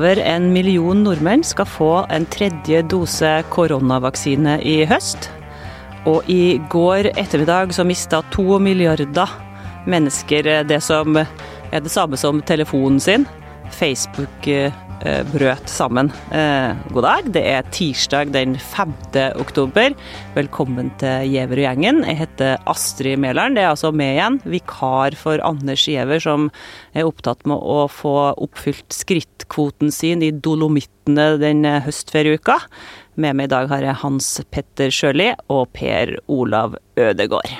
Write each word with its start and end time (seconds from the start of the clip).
Over 0.00 0.18
en 0.24 0.52
million 0.52 1.02
nordmenn 1.04 1.42
skal 1.44 1.66
få 1.68 1.90
en 2.10 2.24
tredje 2.32 2.80
dose 2.88 3.28
koronavaksine 3.52 4.56
i 4.66 4.80
høst. 4.88 5.28
Og 6.08 6.24
i 6.32 6.56
går 6.72 7.12
ettermiddag 7.12 7.74
så 7.76 7.84
mista 7.84 8.22
to 8.34 8.58
milliarder 8.58 9.30
mennesker 9.86 10.48
det 10.64 10.80
som 10.82 11.20
er 11.20 11.84
det 11.84 11.92
samme 11.92 12.16
som 12.16 12.40
telefonen 12.42 13.00
sin. 13.00 13.28
Facebook 13.70 14.48
eh, 15.06 15.22
brøt 15.32 15.68
sammen. 15.70 16.10
Eh, 16.34 16.76
god 16.94 17.06
dag, 17.06 17.28
det 17.34 17.42
er 17.48 17.68
tirsdag 17.74 18.32
den 18.34 18.56
5. 18.58 18.92
oktober. 19.40 19.94
Velkommen 20.36 20.90
til 21.00 21.30
Giæver 21.32 21.60
og 21.60 21.66
gjengen. 21.66 22.02
Jeg 22.08 22.20
heter 22.22 22.56
Astrid 22.70 23.20
Mæland, 23.22 23.56
det 23.56 23.64
er 23.64 23.72
altså 23.72 23.92
meg 23.92 24.16
igjen. 24.16 24.40
Vikar 24.44 25.16
for 25.18 25.42
Anders 25.46 25.86
Giæver, 25.88 26.22
som 26.22 26.50
er 26.94 27.08
opptatt 27.08 27.46
med 27.48 27.58
å 27.60 27.84
få 27.90 28.16
oppfylt 28.36 28.92
skrittkvoten 28.94 29.92
sin 29.94 30.24
i 30.26 30.32
Dolomittene 30.32 31.34
den 31.40 31.64
høstferieuka. 31.86 32.60
Med 33.20 33.36
meg 33.36 33.50
i 33.50 33.54
dag 33.54 33.70
har 33.72 33.84
jeg 33.84 34.00
Hans 34.04 34.28
Petter 34.52 34.92
Sjøli 34.94 35.32
og 35.52 35.72
Per 35.76 36.16
Olav 36.30 36.78
Ødegård. 37.00 37.50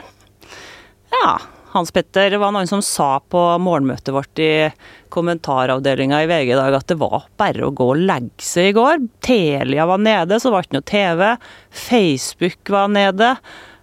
Ja, 1.11 1.39
Hans 1.71 1.93
Petter, 1.95 2.31
det 2.31 2.39
var 2.43 2.51
noen 2.51 2.67
som 2.67 2.81
sa 2.83 3.21
på 3.31 3.41
morgenmøtet 3.63 4.11
vårt 4.11 4.41
i 4.43 4.53
kommentaravdelinga 5.15 6.19
i 6.25 6.27
VG 6.27 6.49
i 6.51 6.59
dag 6.59 6.75
at 6.81 6.89
det 6.91 6.97
var 6.99 7.29
bare 7.39 7.69
å 7.69 7.71
gå 7.71 7.87
og 7.93 8.01
legge 8.09 8.43
seg 8.43 8.73
i 8.73 8.75
går. 8.75 9.05
Telia 9.23 9.87
var 9.87 10.03
nede, 10.03 10.41
så 10.43 10.51
var 10.51 10.65
det 10.65 10.71
ikke 10.71 10.79
noe 10.81 10.89
TV. 10.91 11.23
Facebook 11.87 12.73
var 12.75 12.91
nede. 12.91 13.29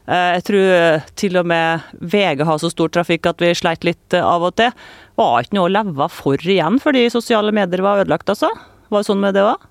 Jeg 0.08 0.44
tror 0.48 1.08
til 1.20 1.40
og 1.40 1.48
med 1.48 1.88
VG 2.00 2.44
har 2.48 2.60
så 2.60 2.72
stor 2.72 2.92
trafikk 2.92 3.32
at 3.32 3.44
vi 3.44 3.54
sleit 3.56 3.88
litt 3.88 4.20
av 4.20 4.44
og 4.50 4.58
til. 4.60 4.76
Var 5.20 5.48
ikke 5.48 5.56
noe 5.56 5.72
å 5.72 5.76
leve 5.80 6.12
for 6.12 6.44
igjen 6.44 6.84
fordi 6.84 7.08
sosiale 7.14 7.56
medier 7.56 7.88
var 7.88 8.04
ødelagt, 8.04 8.28
altså? 8.36 8.52
Var 8.92 9.04
det 9.04 9.08
sånn 9.08 9.24
med 9.24 9.36
det 9.40 9.48
òg? 9.48 9.64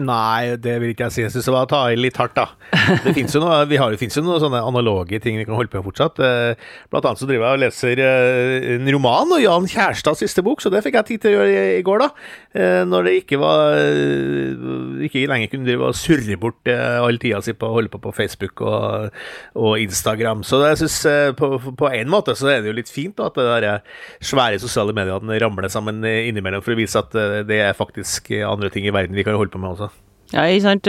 Nei, 0.00 0.56
det 0.56 0.78
vil 0.80 0.94
ikke 0.94 1.10
jeg 1.10 1.12
si. 1.12 1.22
Jeg 1.26 1.32
syns 1.34 1.46
det 1.48 1.52
var 1.52 1.66
å 1.66 1.68
ta 1.68 1.80
i 1.92 1.96
litt 1.98 2.16
hardt, 2.16 2.32
da. 2.38 2.46
Det 3.04 3.12
fins 3.18 3.34
jo, 3.36 3.42
noe, 3.42 3.58
vi 3.68 3.76
har, 3.80 3.92
jo 3.92 4.22
noen 4.24 4.40
sånne 4.40 4.62
analoge 4.64 5.18
ting 5.20 5.36
vi 5.36 5.44
kan 5.44 5.56
holde 5.58 5.68
på 5.68 5.80
med 5.82 5.86
fortsatt. 5.90 6.20
Eh, 6.24 6.70
blant 6.92 7.08
annet 7.08 7.20
så 7.20 7.28
driver 7.28 7.50
jeg 7.50 7.58
og 7.58 7.62
leser 7.62 8.00
eh, 8.00 8.68
en 8.78 8.88
roman, 8.96 9.34
og 9.36 9.42
Jan 9.42 9.68
Kjærstads 9.68 10.22
siste 10.24 10.44
bok, 10.44 10.64
så 10.64 10.72
det 10.72 10.80
fikk 10.86 10.96
jeg 10.96 11.08
tid 11.10 11.24
til 11.24 11.36
å 11.36 11.44
gjøre 11.44 11.66
i 11.76 11.84
går, 11.84 12.04
da. 12.06 12.08
Eh, 12.56 12.78
når 12.88 13.08
det 13.08 13.14
ikke 13.22 13.38
var 13.40 13.76
Ikke 15.04 15.22
lenger 15.28 15.50
kunne 15.52 15.66
drive 15.66 15.86
og 15.88 15.96
surre 15.96 16.36
bort 16.40 16.68
all 16.68 17.18
tida 17.20 17.40
si 17.44 17.54
på 17.56 17.68
å 17.68 17.76
holde 17.76 17.90
på 17.92 18.00
på 18.02 18.12
Facebook 18.16 18.62
og, 18.64 19.12
og 19.58 19.80
Instagram. 19.80 20.42
Så 20.46 20.60
jeg 20.64 20.80
syns 20.82 20.98
på, 21.38 21.50
på, 21.78 21.88
en 21.92 22.10
måte 22.12 22.34
så 22.38 22.48
er 22.52 22.62
det 22.62 22.70
jo 22.70 22.76
litt 22.76 22.92
fint 22.92 23.16
da, 23.18 23.28
at 23.28 23.36
det 23.36 23.46
der 23.48 23.68
svære 24.24 24.60
sosiale 24.62 24.94
mediene 24.96 25.38
ramler 25.42 25.68
sammen 25.72 26.00
innimellom 26.04 26.64
for 26.64 26.74
å 26.74 26.80
vise 26.80 27.00
at 27.00 27.12
det 27.48 27.60
er 27.62 27.76
faktisk 27.76 28.32
andre 28.46 28.70
ting 28.72 28.86
i 28.88 28.94
verden 28.94 29.16
vi 29.16 29.24
kan 29.26 29.36
holde 29.38 29.52
på 29.52 29.60
med 29.62 29.74
også. 29.74 29.81
Ja, 30.32 30.46
ikke 30.48 30.64
sant. 30.64 30.88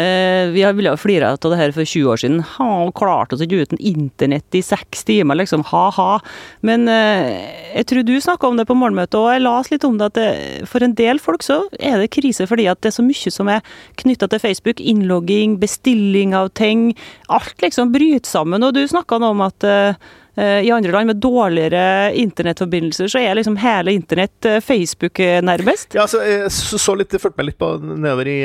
Eh, 0.00 0.48
vi 0.54 0.62
ville 0.76 0.92
jo 0.92 0.98
flira 1.00 1.32
av 1.34 1.42
det 1.42 1.58
her 1.58 1.72
for 1.74 1.84
20 1.84 2.08
år 2.12 2.20
siden. 2.22 2.38
Ha, 2.56 2.68
klarte 2.96 3.34
oss 3.36 3.42
ikke 3.44 3.64
uten 3.66 3.80
internett 3.82 4.56
i 4.56 4.62
seks 4.64 5.02
timer, 5.08 5.36
liksom. 5.40 5.64
Ha-ha. 5.68 6.20
Men 6.66 6.86
eh, 6.88 7.74
jeg 7.74 7.88
tror 7.90 8.06
du 8.06 8.14
snakka 8.22 8.48
om 8.48 8.60
det 8.60 8.68
på 8.70 8.76
morgenmøtet, 8.78 9.18
og 9.18 9.32
jeg 9.34 9.44
las 9.44 9.72
litt 9.72 9.84
om 9.88 9.98
det 10.00 10.08
at 10.12 10.16
det, 10.20 10.30
for 10.70 10.86
en 10.86 10.94
del 10.96 11.20
folk 11.20 11.44
så 11.44 11.62
er 11.76 11.98
det 12.00 12.12
krise 12.14 12.46
fordi 12.48 12.68
at 12.70 12.80
det 12.80 12.92
er 12.92 12.96
så 13.00 13.04
mye 13.04 13.34
som 13.34 13.50
er 13.52 13.66
knytta 14.00 14.30
til 14.30 14.42
Facebook. 14.42 14.80
Innlogging, 14.80 15.58
bestilling 15.60 16.36
av 16.38 16.52
ting. 16.56 16.92
Alt 17.28 17.60
liksom 17.64 17.92
bryter 17.92 18.30
sammen. 18.30 18.64
Og 18.64 18.76
du 18.78 18.84
snakka 18.88 19.20
om 19.26 19.44
at 19.44 19.66
eh, 19.66 20.10
i 20.38 20.70
andre 20.72 20.92
land 20.94 21.10
med 21.10 21.20
dårligere 21.22 22.12
internettforbindelser, 22.16 23.08
så 23.10 23.20
er 23.20 23.34
liksom 23.38 23.56
hele 23.60 23.92
internett 23.96 24.46
Facebook 24.64 25.18
nærmest? 25.44 25.94
Ja, 25.96 26.04
altså, 26.06 26.20
jeg 26.24 26.50
så, 26.54 26.94
litt, 26.98 27.14
fulgte 27.18 27.40
meg 27.40 27.48
litt 27.50 27.58
på 27.60 27.70
nedover 27.82 28.30
i 28.30 28.38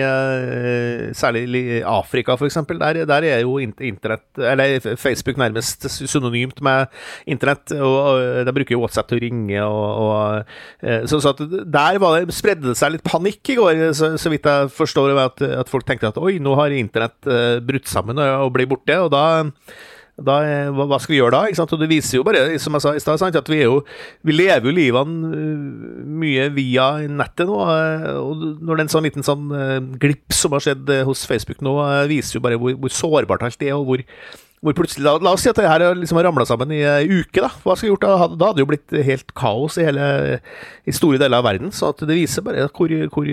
særlig 1.15 1.45
i 1.61 1.79
Afrika, 1.87 2.35
f.eks. 2.35 2.57
Der, 2.71 3.01
der 3.07 3.27
er 3.29 3.43
jo 3.43 3.57
internett, 3.61 4.25
eller 4.39 4.79
Facebook 4.99 5.39
nærmest 5.41 5.87
synonymt 5.95 6.61
med 6.65 6.91
internett. 7.29 7.71
og, 7.77 7.95
og 7.95 8.45
De 8.47 8.55
bruker 8.55 8.75
jo 8.75 8.81
WhatsApp 8.83 9.11
til 9.11 9.19
å 9.19 9.23
ringe. 9.25 9.63
og, 9.63 10.05
og 10.05 11.09
så, 11.09 11.21
så 11.21 11.35
Der 11.37 11.99
det, 12.01 12.35
spredde 12.35 12.71
det 12.71 12.77
seg 12.79 12.95
litt 12.95 13.05
panikk 13.07 13.53
i 13.53 13.59
går, 13.59 13.83
så, 13.97 14.15
så 14.21 14.33
vidt 14.33 14.49
jeg 14.49 14.71
forstår, 14.75 15.15
at, 15.21 15.43
at 15.63 15.71
folk 15.71 15.87
tenkte 15.87 16.11
at 16.11 16.21
oi, 16.21 16.37
nå 16.43 16.55
har 16.59 16.75
internett 16.75 17.33
brutt 17.65 17.91
sammen 17.91 18.19
og, 18.19 18.47
og 18.47 18.55
blir 18.57 18.69
borte. 18.69 18.97
og 19.05 19.13
da 19.13 19.25
da, 20.15 20.35
hva, 20.71 20.95
skal 21.03 21.11
vi 21.11 21.17
gjøre 21.19 21.35
da? 21.35 21.41
Ikke 21.49 21.59
sant? 21.59 21.73
Og 21.75 21.81
Det 21.81 21.89
viser 21.91 22.17
jo 22.17 22.23
bare, 22.23 22.45
som 22.61 22.77
jeg 22.77 22.83
sa 22.83 22.93
i 22.95 23.01
stad, 23.03 23.35
at 23.35 23.49
vi, 23.51 23.59
jo, 23.65 23.81
vi 24.23 24.35
lever 24.35 24.69
jo 24.69 24.75
livene 24.75 25.31
øh, 25.35 26.05
mye 26.23 26.45
via 26.55 26.87
nettet 27.11 27.49
nå. 27.49 27.57
Øh, 27.59 28.07
og 28.21 28.45
Når 28.61 28.71
det 28.71 28.79
er 28.79 28.85
en 28.85 28.93
sånn 28.93 29.07
liten 29.09 29.27
sånn 29.27 29.51
øh, 29.51 29.81
glipp 29.99 30.31
som 30.35 30.55
har 30.55 30.63
skjedd 30.63 30.93
hos 31.09 31.25
Facebook 31.27 31.59
nå, 31.65 31.75
viser 32.07 32.39
jo 32.39 32.45
bare 32.45 32.59
hvor, 32.61 32.77
hvor 32.79 32.95
sårbart 32.95 33.43
alt 33.43 33.59
det 33.59 33.73
er. 33.73 33.75
og 33.75 33.89
hvor, 33.89 34.05
hvor 34.63 34.77
plutselig, 34.79 35.03
la, 35.03 35.33
oss 35.33 35.43
si 35.43 35.51
at 35.51 35.59
det 35.59 35.67
her 35.67 35.83
liksom 35.99 36.21
har 36.21 36.29
ramla 36.29 36.47
sammen 36.47 36.71
i 36.71 36.79
ei 36.79 37.11
uke. 37.11 37.43
Da 37.43 37.51
Hva 37.51 37.75
skal 37.75 37.89
vi 37.89 37.91
gjort 37.91 38.07
da? 38.07 38.15
Da 38.15 38.47
hadde 38.47 38.55
det 38.55 38.63
jo 38.63 38.71
blitt 38.71 38.97
helt 39.11 39.35
kaos 39.35 39.75
i, 39.75 39.83
hele, 39.89 40.39
i 40.87 40.95
store 40.95 41.19
deler 41.19 41.43
av 41.43 41.49
verden. 41.49 41.75
Så 41.75 41.91
det 41.99 42.15
viser 42.15 42.45
bare 42.45 42.69
hvor, 42.71 42.95
hvor 43.11 43.29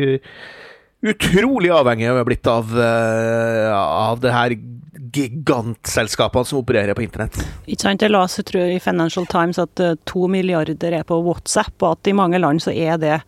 utrolig 1.14 1.70
avhengig 1.74 2.10
vi 2.10 2.18
har 2.18 2.26
blitt 2.26 2.50
av, 2.50 2.74
av 2.74 4.18
det 4.22 4.34
her 4.34 4.58
gigantselskapene 5.12 6.44
som 6.44 6.60
opererer 6.62 6.94
på 6.94 7.04
internett. 7.04 7.38
Ikke 7.66 7.86
sant, 7.86 8.02
Jeg 8.02 8.12
leste 8.12 8.44
tror 8.48 8.70
i 8.72 8.80
Financial 8.82 9.26
Times 9.30 9.60
at 9.62 9.82
uh, 9.82 9.94
to 10.08 10.28
milliarder 10.30 10.98
er 10.98 11.06
på 11.08 11.20
WhatsApp, 11.24 11.74
og 11.82 11.98
at 11.98 12.10
i 12.10 12.16
mange 12.16 12.40
land 12.40 12.62
så 12.64 12.72
er 12.72 13.00
det 13.02 13.20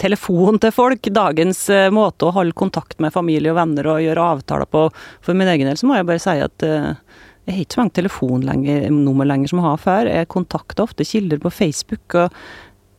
telefon 0.00 0.60
til 0.60 0.72
folk. 0.72 1.10
Dagens 1.12 1.64
uh, 1.72 1.88
måte 1.94 2.28
å 2.28 2.34
holde 2.36 2.56
kontakt 2.56 3.00
med 3.00 3.14
familie 3.14 3.52
og 3.52 3.60
venner 3.60 3.88
og 3.94 4.04
gjøre 4.04 4.28
avtaler 4.36 4.70
på. 4.70 4.86
For 5.24 5.38
min 5.38 5.50
egen 5.50 5.70
del 5.70 5.80
så 5.80 5.88
må 5.88 5.98
jeg 5.98 6.08
bare 6.10 6.22
si 6.22 6.36
at 6.44 6.66
uh, 6.66 6.92
jeg 7.48 7.56
har 7.56 7.64
ikke 7.64 7.78
så 7.78 7.82
mange 7.82 7.96
telefonnummer 7.98 9.28
lenger 9.28 9.50
som 9.50 9.62
jeg 9.62 9.68
har 9.68 9.84
før. 9.84 10.12
Jeg 10.12 10.32
kontakter 10.32 10.86
ofte 10.86 11.08
kilder 11.08 11.40
på 11.42 11.52
Facebook. 11.52 12.14
og 12.14 12.28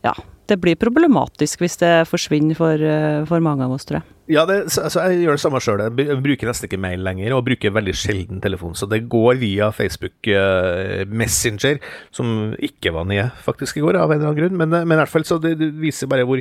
ja, 0.02 0.16
det 0.50 0.58
blir 0.60 0.76
problematisk 0.76 1.62
hvis 1.62 1.78
det 1.80 1.92
forsvinner 2.10 2.58
for, 2.58 2.82
for 3.30 3.44
mange 3.44 3.64
av 3.64 3.72
oss, 3.72 3.86
tror 3.86 4.00
jeg. 4.00 4.08
Ja, 4.30 4.44
det, 4.46 4.68
altså, 4.78 5.02
jeg 5.10 5.24
gjør 5.24 5.34
det 5.34 5.42
samme 5.42 5.58
sjøl. 5.58 5.80
Jeg 5.82 6.16
bruker 6.22 6.46
nesten 6.46 6.68
ikke 6.68 6.78
mail 6.78 7.00
lenger, 7.02 7.32
og 7.34 7.42
bruker 7.48 7.72
veldig 7.74 7.94
sjelden 7.98 8.38
telefon. 8.42 8.76
Så 8.78 8.86
det 8.86 9.00
går 9.10 9.40
via 9.40 9.72
Facebook 9.74 10.28
uh, 10.30 11.02
Messenger, 11.10 11.80
som 12.14 12.52
ikke 12.62 12.92
var 12.94 13.08
nye 13.10 13.24
faktisk 13.42 13.80
i 13.80 13.82
går, 13.82 13.98
av 13.98 14.12
en 14.12 14.20
eller 14.20 14.30
annen 14.30 14.38
grunn. 14.38 14.60
Men, 14.60 14.76
men 14.76 14.94
i 14.94 15.00
hvert 15.00 15.10
fall 15.10 15.26
så 15.26 15.40
det, 15.42 15.56
det 15.58 15.72
viser 15.82 16.10
bare 16.10 16.26
hvor, 16.28 16.38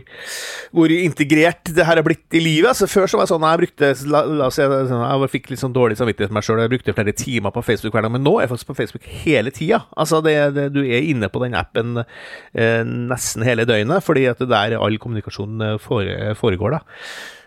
hvor, 0.78 0.94
integrert 0.94 1.74
det 1.74 1.88
her 1.88 1.98
er 1.98 2.06
blitt 2.06 2.38
i 2.38 2.44
livet. 2.44 2.70
Altså, 2.70 2.90
før 2.92 3.10
så 3.10 3.18
var 3.18 3.26
det 3.26 3.34
sånn 3.34 3.48
jeg 3.50 3.64
brukte 3.64 3.92
la, 4.14 4.24
la 4.30 4.52
oss 4.52 4.62
si, 4.62 4.70
sånn, 4.94 5.04
Jeg 5.08 5.34
fikk 5.34 5.52
litt 5.56 5.64
sånn 5.66 5.76
dårlig 5.76 5.98
samvittighet 5.98 6.30
med 6.30 6.38
meg 6.38 6.48
sjøl, 6.48 6.62
jeg 6.62 6.74
brukte 6.76 6.98
flere 7.02 7.18
timer 7.18 7.58
på 7.58 7.66
Facebook 7.66 7.98
hver 7.98 8.06
dag. 8.06 8.14
Men 8.14 8.26
nå 8.28 8.38
er 8.38 8.46
jeg 8.46 8.54
faktisk 8.54 8.76
på 8.76 8.80
Facebook 8.84 9.12
hele 9.26 9.58
tida. 9.58 9.82
Altså, 9.98 10.22
det, 10.22 10.38
det, 10.54 10.70
du 10.78 10.84
er 10.86 11.10
inne 11.10 11.34
på 11.34 11.42
den 11.42 11.58
appen 11.58 12.04
eh, 12.06 12.82
nesten 12.86 13.50
hele 13.50 13.66
døgnet, 13.66 14.06
fordi 14.06 14.30
at 14.30 14.46
det 14.46 14.54
der 14.54 14.78
all 14.78 15.02
kommunikasjon 15.02 15.72
uh, 15.74 15.78
foregår. 15.82 16.78
da. 16.78 16.84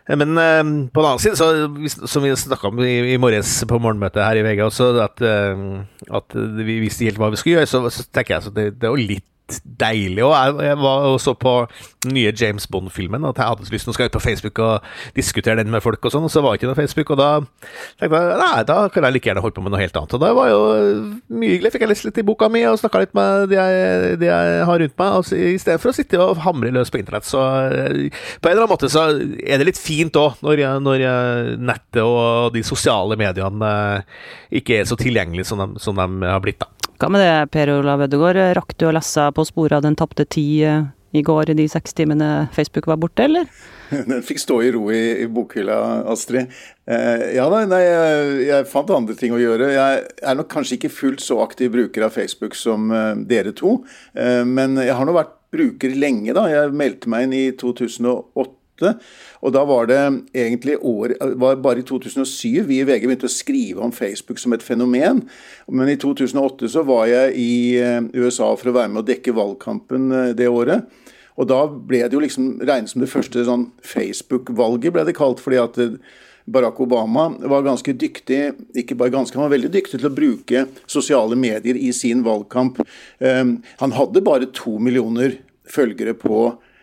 Men 0.09 0.37
eh, 0.37 0.63
på 0.93 1.01
den 1.01 1.09
annen 1.09 1.23
side, 1.23 1.37
så, 1.41 2.07
som 2.11 2.25
vi 2.25 2.35
snakka 2.37 2.69
om 2.69 2.81
i, 2.85 3.15
i, 3.15 3.21
morges 3.21 3.57
på 3.69 3.79
morgenmøtet 3.81 4.21
her 4.21 4.41
i 4.41 4.43
VG 4.45 4.65
også, 4.67 4.91
at, 5.01 5.23
eh, 5.25 5.63
at 6.21 6.37
vi 6.61 6.81
visste 6.83 7.09
helt 7.09 7.21
hva 7.21 7.31
vi 7.33 7.41
skulle 7.41 7.61
gjøre, 7.61 7.71
så, 7.71 7.81
så 7.89 8.05
tenker 8.13 8.37
jeg 8.37 8.45
at 8.45 8.59
det, 8.59 8.67
det 8.83 8.91
er 8.91 8.93
jo 8.93 9.09
litt 9.15 9.29
deilig. 9.81 10.23
Og 10.25 10.33
jeg, 10.65 10.77
var 10.81 11.07
og 11.11 11.19
så 11.21 11.35
på 11.37 11.55
den 12.05 12.15
nye 12.17 12.33
James 12.33 12.67
Bond-filmen, 12.71 13.25
at 13.29 13.39
jeg 13.41 13.51
hadde 13.51 13.69
lyst 13.73 13.87
til 13.89 13.93
å 13.93 13.97
skal 13.97 14.09
ut 14.09 14.17
på 14.17 14.23
Facebook 14.25 14.61
og 14.65 14.87
diskutere 15.17 15.61
den 15.61 15.73
med 15.73 15.85
folk, 15.85 16.01
og 16.05 16.15
sånn, 16.15 16.27
og 16.27 16.33
så 16.33 16.43
var 16.45 16.55
det 16.55 16.63
ikke 16.63 16.71
noe 16.71 16.79
Facebook. 16.79 17.13
Og 17.15 17.21
da 17.21 17.29
tenkte 18.01 18.21
jeg 18.21 18.41
nei, 18.41 18.65
da 18.69 18.79
kan 18.93 19.07
jeg 19.07 19.17
like 19.17 19.31
gjerne 19.31 19.45
holde 19.45 19.57
på 19.59 19.65
med 19.65 19.75
noe 19.75 19.83
helt 19.83 19.99
annet. 20.01 20.17
Og 20.17 20.25
da 20.25 20.33
var 20.37 20.51
jo 20.53 20.61
mye 21.35 21.55
hyggelig. 21.55 21.75
Fikk 21.75 21.87
jeg 21.87 21.93
lest 21.93 22.09
litt 22.09 22.21
i 22.23 22.27
boka 22.27 22.51
mi 22.53 22.65
og 22.69 22.79
snakka 22.81 23.05
litt 23.05 23.17
med 23.17 23.49
de 23.53 23.59
jeg, 23.59 24.19
de 24.23 24.31
jeg, 24.31 24.65
har 24.71 24.83
rundt 24.85 24.97
meg, 25.03 25.19
og 25.19 25.35
i 25.37 25.59
stedet 25.61 25.81
for 25.83 25.93
å 25.93 25.97
sitte 25.97 26.21
og 26.23 26.43
hamre 26.45 26.73
løs 26.75 26.93
på 26.93 27.01
internett. 27.03 27.29
Så 27.29 27.41
på 27.41 28.49
en 28.49 28.55
eller 28.55 28.65
annen 28.65 28.73
måte 28.73 28.93
så 28.93 29.09
er 29.13 29.61
det 29.61 29.69
litt 29.69 29.81
fint 29.81 30.17
òg, 30.21 30.41
når, 30.45 30.65
når, 30.85 31.07
nettet 31.65 32.03
og 32.05 32.55
de 32.55 32.63
sosiale 32.67 33.17
mediene 33.19 33.71
eh, 33.71 34.23
ikke 34.61 34.81
er 34.81 34.89
så 34.89 34.97
tilgjengelige 34.99 35.49
som 35.49 35.63
som 35.81 35.97
de 35.97 36.27
har 36.29 36.43
blitt, 36.45 36.61
da. 36.61 36.84
Hva 37.05 37.11
med 37.13 37.21
det, 37.21 37.51
Per 37.53 37.69
Olav 37.69 38.01
Ødegaard? 38.07 38.39
Rakk 38.57 38.71
du 38.81 38.87
å 38.89 38.93
lese 38.97 39.27
på 39.37 39.43
sporet 39.45 39.77
av 39.77 39.83
den 39.85 39.97
tapte 40.01 40.25
tid 40.25 40.63
eh, 40.65 40.87
i 41.13 41.21
går 41.21 41.51
i 41.53 41.57
de 41.59 41.67
seks 41.69 41.93
timene 41.93 42.47
Facebook 42.55 42.87
var 42.89 42.97
borte, 43.03 43.27
eller? 43.27 43.45
Den 44.09 44.25
fikk 44.25 44.41
stå 44.41 44.57
i 44.65 44.71
ro 44.73 44.87
i, 44.89 45.03
i 45.21 45.27
bokhylla, 45.29 45.77
Astrid. 46.09 46.49
Eh, 46.89 47.27
ja 47.37 47.45
da, 47.53 47.61
nei, 47.69 47.83
jeg, 47.85 48.33
jeg, 48.49 48.69
fant 48.73 48.95
andre 48.97 49.19
ting 49.21 49.37
å 49.37 49.43
gjøre. 49.43 49.69
Jeg 49.75 50.01
er 50.17 50.41
nok 50.41 50.49
kanskje 50.55 50.79
ikke 50.79 50.95
fullt 50.97 51.21
så 51.21 51.43
aktiv 51.45 51.75
bruker 51.77 52.09
av 52.09 52.17
Facebook 52.17 52.57
som 52.57 52.89
eh, 52.89 53.13
dere 53.29 53.53
to. 53.53 53.83
Eh, 54.17 54.41
men 54.49 54.81
jeg 54.81 54.97
har 54.97 55.05
nå 55.05 55.13
vært 55.19 55.37
bruker 55.53 55.93
lenge, 56.01 56.33
da. 56.33 56.49
Jeg 56.49 56.73
meldte 56.73 57.13
meg 57.13 57.29
inn 57.29 57.37
i 57.37 57.47
2008 57.61 58.49
Og 58.83 59.53
da 59.55 59.63
var 59.69 59.87
det 59.87 60.01
egentlig 60.35 60.77
år, 60.83 61.15
var 61.39 61.61
bare 61.63 61.83
i 61.83 61.87
2007 61.87 62.65
vi 62.67 62.81
i 62.81 62.87
VG 62.87 63.07
begynte 63.07 63.31
å 63.31 63.33
skrive 63.33 63.85
om 63.85 63.95
Facebook 63.95 64.41
som 64.43 64.55
et 64.57 64.65
fenomen. 64.65 65.23
Men 65.71 65.93
i 65.93 65.99
2008 66.01 66.73
så 66.75 66.83
var 66.87 67.07
jeg 67.11 67.37
i 67.39 67.55
eh, 67.79 68.03
USA 68.19 68.51
for 68.59 68.73
å 68.73 68.77
være 68.81 68.91
med 68.91 69.05
å 69.05 69.07
dekke 69.07 69.37
valgkampen 69.37 70.11
eh, 70.11 70.35
det 70.39 70.51
året. 70.51 70.91
Og 71.39 71.49
da 71.51 71.65
ble 71.67 72.03
det 72.03 72.15
jo 72.15 72.23
liksom 72.23 72.51
regnet 72.63 72.91
som 72.91 73.03
det 73.03 73.11
første 73.11 73.47
sånn 73.47 73.69
Facebook-valget, 73.87 74.95
ble 74.95 75.07
det 75.07 75.17
kalt. 75.19 75.43
fordi 75.43 75.63
at 75.63 75.81
eh, 75.83 75.97
Barack 76.45 76.83
Obama 76.83 77.31
var 77.41 77.65
ganske 77.65 77.95
dyktig, 77.97 78.43
ikke 78.77 78.99
bare 79.01 79.15
ganske, 79.15 79.39
han 79.39 79.47
var 79.47 79.55
veldig 79.55 79.71
dyktig 79.73 80.03
til 80.03 80.11
å 80.11 80.13
bruke 80.13 80.67
sosiale 80.85 81.39
medier 81.41 81.79
i 81.81 81.89
sin 81.97 82.21
valgkamp. 82.27 82.83
Han 83.25 83.95
hadde 83.97 84.21
bare 84.21 84.51
to 84.53 84.75
millioner 84.77 85.39
følgere 85.65 86.13
på 86.21 86.43
Eh, 86.53 86.74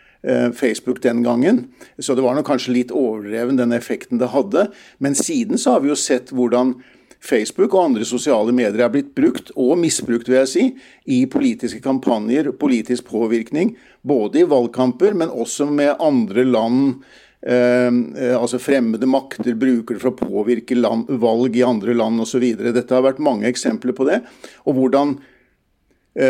Facebook 0.53 1.00
den 1.01 1.23
gangen. 1.25 1.63
Så 1.97 2.13
det 2.13 2.21
var 2.21 2.35
nok 2.38 2.45
kanskje 2.45 2.75
litt 2.75 2.91
overdreven 2.94 3.57
den 3.57 3.73
effekten 3.73 4.19
det 4.21 4.29
hadde. 4.35 4.68
Men 5.01 5.15
siden 5.18 5.57
så 5.57 5.73
har 5.75 5.81
vi 5.81 5.89
jo 5.89 5.97
sett 5.97 6.29
hvordan 6.29 6.75
Facebook 7.21 7.75
og 7.75 7.83
andre 7.91 8.06
sosiale 8.07 8.53
medier 8.56 8.81
er 8.81 8.94
blitt 8.94 9.13
brukt, 9.18 9.51
og 9.53 9.77
misbrukt, 9.79 10.29
vil 10.29 10.39
jeg 10.39 10.50
si, 10.50 10.63
i 11.06 11.23
politiske 11.29 11.81
kampanjer, 11.83 12.50
politisk 12.57 13.12
påvirkning. 13.12 13.75
Både 14.01 14.41
i 14.41 14.47
valgkamper, 14.50 15.13
men 15.18 15.29
også 15.29 15.69
med 15.69 16.01
andre 16.01 16.45
land. 16.47 17.03
Eh, 17.41 17.89
eh 17.89 18.38
altså 18.38 18.59
fremmede 18.62 19.09
makter 19.09 19.53
bruker 19.57 19.97
det 19.97 20.01
for 20.01 20.13
å 20.13 20.18
påvirke 20.18 20.77
land, 20.77 21.09
valg 21.21 21.57
i 21.57 21.65
andre 21.65 21.94
land 21.94 22.21
osv. 22.21 22.47
Dette 22.57 22.95
har 22.95 23.06
vært 23.06 23.21
mange 23.21 23.50
eksempler 23.50 23.94
på 23.97 24.09
det. 24.09 24.23
Og 24.65 24.77
hvordan 24.77 25.19
Eh, 25.21 25.41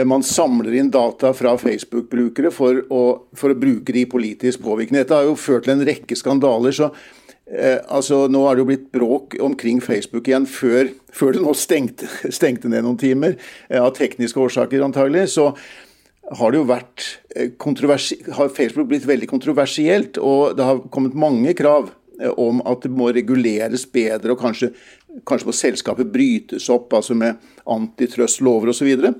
man 0.05 0.21
samler 0.21 0.75
inn 0.77 0.91
data 0.93 1.31
fra 1.33 1.55
Facebook-brukere 1.57 2.51
for, 2.53 2.83
for, 3.33 3.53
å 3.53 3.57
bruke 3.57 3.95
de 3.95 4.03
i 4.03 4.09
politisk 4.09 4.61
påvirkning. 4.61 4.99
Dette 5.01 5.17
har 5.17 5.25
jo 5.25 5.33
ført 5.39 5.65
til 5.65 5.73
en 5.73 5.85
rekke 5.87 6.17
skandaler. 6.17 6.75
så 6.75 6.91
eh, 7.49 7.79
altså 7.89 8.27
Nå 8.29 8.43
er 8.45 8.55
det 8.55 8.61
jo 8.61 8.67
blitt 8.69 8.91
bråk 8.93 9.37
omkring 9.41 9.81
Facebook 9.81 10.29
igjen 10.29 10.45
før, 10.45 10.91
før 11.09 11.33
det 11.33 11.41
nå 11.41 11.55
stengte, 11.57 12.09
stengte, 12.37 12.69
ned 12.69 12.85
noen 12.85 12.99
timer, 13.01 13.39
eh, 13.69 13.81
av 13.81 13.95
tekniske 13.97 14.37
årsaker 14.39 14.85
antagelig. 14.85 15.31
så 15.33 15.49
har 16.31 16.55
eh, 16.55 17.49
har 18.33 18.49
Facebook 18.49 18.87
blitt 18.87 19.05
veldig 19.05 19.27
kontroversielt, 19.27 20.17
og 20.17 20.55
det 20.57 20.63
har 20.63 20.83
kommet 20.89 21.17
mange 21.17 21.53
krav 21.53 21.89
eh, 22.21 22.31
om 22.37 22.61
at 22.65 22.85
det 22.85 22.91
må 22.91 23.11
reguleres 23.11 23.85
bedre, 23.91 24.31
og 24.31 24.39
kanskje, 24.39 24.71
kanskje 25.25 25.49
må 25.49 25.57
selskapet 25.57 26.13
brytes 26.13 26.69
opp, 26.69 26.93
altså 26.93 27.17
med 27.17 27.41
antitrustlover 27.65 28.71
osv. 28.71 29.11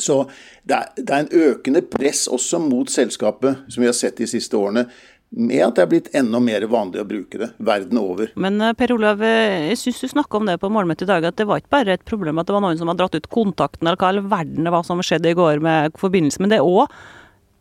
Så 0.00 0.24
det 0.66 0.76
er, 0.76 1.18
en 1.20 1.32
økende 1.32 1.82
press 1.86 2.26
også 2.30 2.60
mot 2.62 2.90
selskapet, 2.90 3.66
som 3.68 3.84
vi 3.84 3.90
har 3.90 3.96
sett 3.96 4.18
de 4.20 4.28
siste 4.30 4.58
årene. 4.58 4.86
Med 5.34 5.64
at 5.64 5.74
det 5.74 5.82
er 5.82 5.90
blitt 5.90 6.12
enda 6.14 6.38
mer 6.38 6.62
vanlig 6.70 7.00
å 7.02 7.06
bruke 7.08 7.40
det 7.40 7.48
verden 7.66 7.98
over. 7.98 8.30
Men 8.38 8.60
eh, 8.62 8.74
Per 8.78 8.92
Olav, 8.94 9.22
eh, 9.26 9.70
jeg 9.72 9.80
syns 9.80 10.04
du 10.04 10.12
snakka 10.12 10.38
om 10.38 10.46
det 10.46 10.60
på 10.62 10.70
morgenmøtet 10.70 11.08
i 11.08 11.10
dag, 11.10 11.26
at 11.26 11.40
det 11.40 11.48
var 11.50 11.58
ikke 11.58 11.74
bare 11.74 11.96
et 11.96 12.06
problem 12.06 12.38
at 12.38 12.46
det 12.46 12.54
var 12.54 12.62
noen 12.62 12.78
som 12.78 12.90
hadde 12.90 13.02
dratt 13.02 13.18
ut 13.18 13.30
kontakten, 13.34 13.88
eller 13.88 13.98
hva 13.98 14.12
all 14.12 14.22
verden 14.30 14.68
det 14.68 14.74
var 14.74 14.86
som 14.86 15.02
skjedde 15.02 15.32
i 15.32 15.38
går 15.38 15.62
med 15.64 15.98
forbindelse, 15.98 16.42
men 16.42 16.54
det 16.54 16.60
er 16.60 16.68
òg 16.68 16.92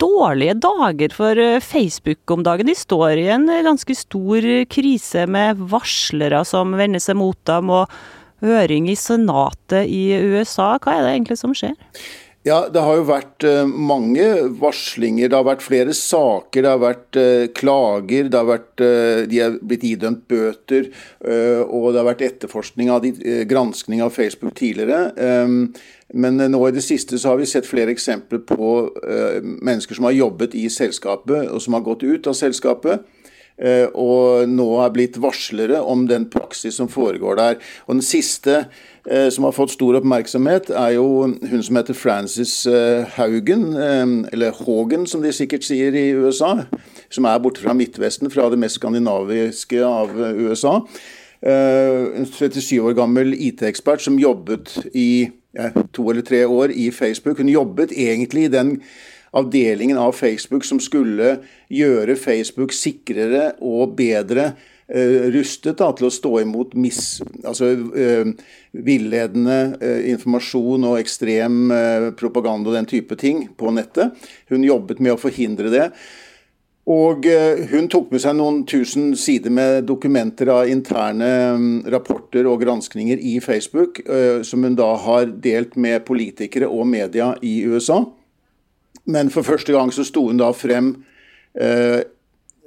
dårlige 0.04 0.54
dager 0.62 1.16
for 1.18 1.42
eh, 1.42 1.64
Facebook 1.66 2.36
om 2.36 2.46
dagen. 2.46 2.70
De 2.70 2.78
står 2.78 3.24
i 3.24 3.30
en 3.34 3.50
ganske 3.66 3.98
stor 3.98 4.50
krise 4.70 5.26
med 5.26 5.66
varslere 5.74 6.44
som 6.46 6.78
vender 6.78 7.02
seg 7.02 7.18
mot 7.18 7.40
dem, 7.50 7.74
og 7.74 7.90
høring 8.44 8.90
i 8.92 8.98
Senatet 9.00 9.88
i 9.90 10.04
USA. 10.36 10.76
Hva 10.84 10.98
er 10.98 11.08
det 11.08 11.16
egentlig 11.16 11.40
som 11.40 11.56
skjer? 11.58 11.78
Ja, 12.44 12.66
Det 12.68 12.82
har 12.84 12.98
jo 13.00 13.06
vært 13.08 13.46
uh, 13.48 13.64
mange 13.64 14.26
varslinger. 14.60 15.30
Det 15.32 15.38
har 15.38 15.46
vært 15.48 15.64
flere 15.64 15.94
saker. 15.96 16.66
Det 16.66 16.72
har 16.74 16.82
vært 16.82 17.20
uh, 17.20 17.46
klager. 17.56 18.28
Det 18.28 18.36
har 18.36 18.50
vært, 18.50 18.84
uh, 18.84 19.24
de 19.32 19.40
er 19.46 19.56
blitt 19.64 19.86
idømt 19.88 20.26
bøter. 20.28 20.92
og 21.24 21.94
det 21.94 22.02
har 22.02 22.10
vært 22.10 22.26
etterforskning 22.28 22.92
av 22.92 23.06
de, 23.06 23.14
granskning 23.48 24.04
av 24.04 24.12
Facebook 24.12 24.58
tidligere. 24.60 25.14
Um, 25.16 25.72
men 26.14 26.36
nå 26.52 26.60
i 26.68 26.76
det 26.76 26.84
siste 26.84 27.18
så 27.18 27.32
har 27.32 27.40
vi 27.40 27.48
sett 27.48 27.66
flere 27.66 27.94
eksempler 27.96 28.44
på 28.46 28.74
mennesker 29.64 29.98
som 29.98 30.06
har 30.06 30.14
jobbet 30.14 30.54
i 30.60 30.68
selskapet, 30.70 31.48
og 31.48 31.64
som 31.64 31.74
har 31.74 31.86
gått 31.88 32.04
ut 32.04 32.28
av 32.30 32.36
selskapet. 32.38 33.08
Og 33.94 34.50
nå 34.50 34.66
er 34.82 34.94
blitt 34.96 35.20
varslere 35.22 35.78
om 35.86 36.08
den 36.10 36.26
praksis 36.34 36.80
som 36.80 36.90
foregår 36.90 37.38
der. 37.38 37.60
Og 37.86 38.00
Den 38.00 38.06
siste 38.06 38.64
Eh, 39.12 39.30
som 39.30 39.44
har 39.44 39.52
fått 39.52 39.74
stor 39.74 39.98
oppmerksomhet, 40.00 40.70
er 40.72 40.94
jo 40.96 41.08
hun 41.28 41.64
som 41.66 41.76
heter 41.76 41.98
Frances 41.98 42.54
eh, 42.72 43.04
Haugen, 43.18 43.74
eh, 43.76 44.06
eller 44.32 44.56
Haagen 44.56 45.04
som 45.12 45.26
de 45.26 45.34
sikkert 45.36 45.66
sier 45.68 45.96
i 46.00 46.06
USA, 46.16 46.54
som 47.12 47.28
er 47.28 47.42
borte 47.44 47.60
fra 47.60 47.76
Midtvesten, 47.76 48.32
fra 48.32 48.48
det 48.52 48.62
mest 48.62 48.80
skandinaviske 48.80 49.84
av 49.84 50.16
USA. 50.40 50.80
En 51.44 52.24
37 52.24 52.78
år 52.80 52.94
gammel 52.96 53.34
IT-ekspert 53.36 54.00
som 54.00 54.16
jobbet 54.16 54.78
i 54.96 55.28
ja, 55.52 55.74
to 55.92 56.06
eller 56.08 56.24
tre 56.24 56.46
år 56.48 56.72
i 56.72 56.86
Facebook. 56.96 57.42
Hun 57.42 57.52
jobbet 57.52 57.92
egentlig 57.92 58.46
i 58.46 58.54
den 58.54 58.78
avdelingen 59.34 59.98
av 59.98 60.14
Facebook 60.18 60.66
som 60.68 60.82
skulle 60.84 61.40
gjøre 61.74 62.18
Facebook 62.20 62.76
sikrere 62.76 63.52
og 63.62 63.98
bedre 63.98 64.54
Eh, 64.88 65.30
rustet 65.32 65.80
da, 65.80 65.88
til 65.96 66.10
å 66.10 66.12
stå 66.12 66.42
imot 66.42 66.74
mis, 66.76 67.22
altså, 67.48 67.70
uh, 67.72 68.28
villedende 68.76 69.56
uh, 69.80 70.02
informasjon 70.12 70.84
og 70.90 70.98
ekstrem 71.00 71.72
uh, 71.72 72.10
propaganda 72.20 72.70
og 72.70 72.76
den 72.76 72.90
type 72.92 73.16
ting 73.18 73.46
på 73.56 73.72
nettet. 73.72 74.12
Hun 74.52 74.66
jobbet 74.68 75.00
med 75.00 75.16
å 75.16 75.22
forhindre 75.22 75.72
det. 75.72 75.88
Og 76.84 77.24
hun 77.72 77.86
tok 77.88 78.10
med 78.12 78.20
seg 78.20 78.34
noen 78.36 78.58
tusen 78.68 79.14
sider 79.16 79.54
med 79.56 79.86
dokumenter 79.88 80.50
av 80.52 80.68
interne 80.68 81.30
um, 81.56 81.70
rapporter 81.88 82.44
og 82.52 82.60
granskninger 82.60 83.22
i 83.24 83.38
Facebook, 83.40 84.02
som 84.44 84.68
hun 84.68 84.76
da 84.76 84.90
har 85.06 85.32
delt 85.32 85.78
med 85.80 86.04
politikere 86.04 86.68
og 86.68 86.84
media 86.92 87.30
i 87.40 87.62
USA. 87.64 88.02
Men 89.06 89.30
for 89.34 89.44
første 89.44 89.74
gang 89.76 89.92
så 89.92 90.06
sto 90.08 90.28
hun 90.30 90.40
da 90.40 90.52
frem 90.56 90.94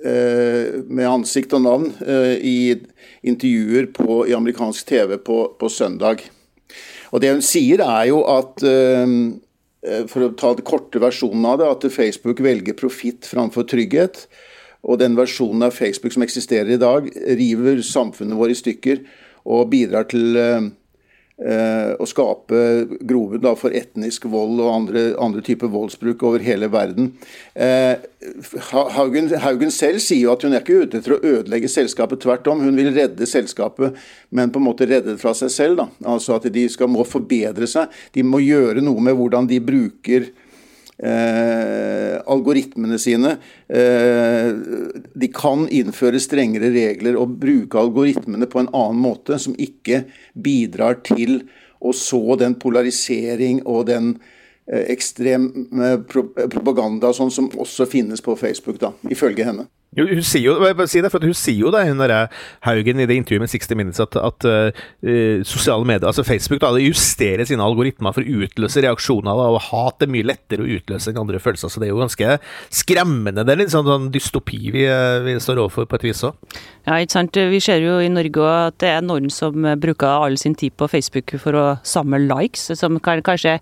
Eh, 0.04 0.82
med 0.92 1.08
ansikt 1.08 1.54
og 1.56 1.62
navn 1.64 1.86
eh, 2.04 2.34
i 2.44 2.56
intervjuer 3.26 3.88
på, 3.96 4.26
i 4.28 4.34
amerikansk 4.36 4.90
TV 4.90 5.16
på, 5.24 5.38
på, 5.56 5.70
søndag. 5.72 6.20
Og 7.16 7.22
Det 7.24 7.30
hun 7.32 7.40
sier, 7.40 7.80
er 7.80 8.10
jo 8.10 8.20
at 8.28 8.60
eh, 8.68 9.14
for 10.10 10.26
å 10.26 10.34
ta 10.36 10.52
den 10.52 10.66
korte 10.68 11.00
versjonen 11.00 11.48
av 11.48 11.62
det, 11.62 11.70
at 11.72 11.88
Facebook 11.94 12.42
velger 12.44 12.76
profitt 12.76 13.24
framfor 13.26 13.64
trygghet. 13.70 14.26
Og 14.86 15.00
den 15.00 15.16
versjonen 15.16 15.64
av 15.64 15.74
Facebook 15.74 16.12
som 16.14 16.26
eksisterer 16.26 16.76
i 16.76 16.82
dag, 16.82 17.08
river 17.40 17.80
samfunnet 17.82 18.38
vårt 18.38 18.52
i 18.52 18.60
stykker 18.60 19.00
og 19.48 19.70
bidrar 19.72 20.10
til 20.12 20.36
Eh, 21.36 21.90
å 22.00 22.06
skape 22.08 22.58
grobunn 23.04 23.44
for 23.60 23.74
etnisk 23.76 24.24
vold 24.32 24.56
og 24.56 24.70
andre, 24.72 25.02
andre 25.20 25.42
typer 25.44 25.68
voldsbruk 25.68 26.22
over 26.24 26.40
hele 26.40 26.70
verden. 26.72 27.10
Eh, 27.52 28.00
Haugen, 28.72 29.28
Haugen, 29.42 29.70
selv 29.70 30.00
sier 30.00 30.22
jo 30.22 30.32
at 30.32 30.46
hun 30.46 30.56
er 30.56 30.64
ikke 30.64 30.86
ute 30.86 31.02
etter 31.02 31.12
å 31.12 31.20
ødelegge 31.20 31.68
selskapet. 31.68 32.22
Tvert 32.24 32.48
om, 32.48 32.64
hun 32.64 32.80
vil 32.80 32.88
redde 32.96 33.28
selskapet, 33.28 34.00
men 34.32 34.48
på 34.48 34.62
en 34.62 34.64
måte 34.64 34.88
redde 34.88 35.12
det 35.12 35.20
fra 35.20 35.34
seg 35.36 35.52
selv. 35.52 35.82
Da. 35.82 35.86
Altså 36.14 36.38
At 36.38 36.48
de 36.48 36.64
skal, 36.72 36.88
må 36.88 37.04
forbedre 37.04 37.68
seg. 37.68 37.92
De 38.16 38.24
må 38.24 38.40
gjøre 38.40 38.80
noe 38.80 39.04
med 39.04 39.20
hvordan 39.20 39.52
de 39.52 39.60
bruker 39.60 40.30
eh, 41.02 42.16
algoritmene 42.26 42.98
sine. 42.98 43.36
Eh, 43.68 44.50
de 45.14 45.30
kan 45.34 45.66
innføre 45.68 46.20
strengere 46.22 46.72
regler 46.74 47.18
og 47.20 47.36
bruke 47.42 47.80
algoritmene 47.80 48.48
på 48.50 48.62
en 48.62 48.72
annen 48.72 49.02
måte, 49.02 49.38
som 49.42 49.56
ikke 49.58 50.04
bidrar 50.32 51.00
til 51.06 51.42
å 51.80 51.92
så 51.96 52.38
den 52.40 52.56
polarisering 52.60 53.62
og 53.68 53.86
den 53.90 54.14
eh, 54.66 54.86
ekstreme 54.92 55.92
eh, 55.92 55.98
propaganda 56.06 57.12
sånn 57.16 57.32
som 57.32 57.50
også 57.52 57.88
finnes 57.90 58.24
på 58.24 58.36
Facebook, 58.40 58.80
da, 58.82 58.94
ifølge 59.12 59.46
henne. 59.46 59.68
Hun 59.96 60.20
sier 60.20 60.44
jo, 60.44 60.86
si 60.90 61.00
det, 61.00 61.08
for 61.12 61.24
hun 61.24 61.36
sier 61.36 61.62
jo 61.62 61.70
det, 61.72 61.86
hun 61.88 62.02
der 62.02 62.28
Haugen 62.66 63.00
i 63.00 63.06
det 63.08 63.16
intervjuet 63.16 63.46
med 63.46 63.52
60 63.52 63.78
Minutes, 63.78 64.02
at, 64.02 64.16
at 64.20 64.44
uh, 64.44 65.44
sosiale 65.46 65.88
medier, 65.88 66.04
altså 66.10 66.24
Facebook, 66.26 66.60
da, 66.60 66.74
justerer 66.76 67.48
sine 67.48 67.64
algoritmer 67.64 68.12
for 68.12 68.20
å 68.20 68.42
utløse 68.44 68.82
reaksjoner. 68.84 69.30
Da, 69.30 69.46
og 69.56 69.62
hat 69.70 70.04
er 70.04 70.12
mye 70.12 70.26
lettere 70.26 70.66
å 70.66 70.68
utløse 70.76 71.12
enn 71.12 71.22
andre 71.22 71.40
følelser. 71.40 71.72
Så 71.72 71.80
det 71.80 71.88
er 71.88 71.94
jo 71.94 72.02
ganske 72.02 72.36
skremmende. 72.68 73.46
Det 73.46 73.54
er 73.54 73.62
litt 73.62 73.72
sånn, 73.72 73.88
sånn 73.88 74.10
dystopi 74.12 74.60
vi, 74.74 74.84
vi, 75.24 75.38
står 75.40 75.62
overfor 75.64 75.88
på 75.88 76.00
et 76.00 76.08
vis 76.10 76.24
òg. 76.28 76.36
Ja, 76.86 77.00
ikke 77.00 77.16
sant. 77.16 77.40
Vi 77.56 77.62
ser 77.64 77.80
jo 77.82 77.96
i 78.02 78.12
Norge 78.12 78.50
at 78.52 78.76
det 78.82 78.92
er 78.98 79.06
noen 79.06 79.32
som 79.32 79.64
bruker 79.80 80.26
all 80.26 80.36
sin 80.38 80.54
tid 80.58 80.76
på 80.76 80.90
Facebook 80.92 81.38
for 81.40 81.56
å 81.56 81.66
samle 81.88 82.20
likes, 82.26 82.68
som 82.78 83.00
kan, 83.02 83.24
kanskje 83.24 83.56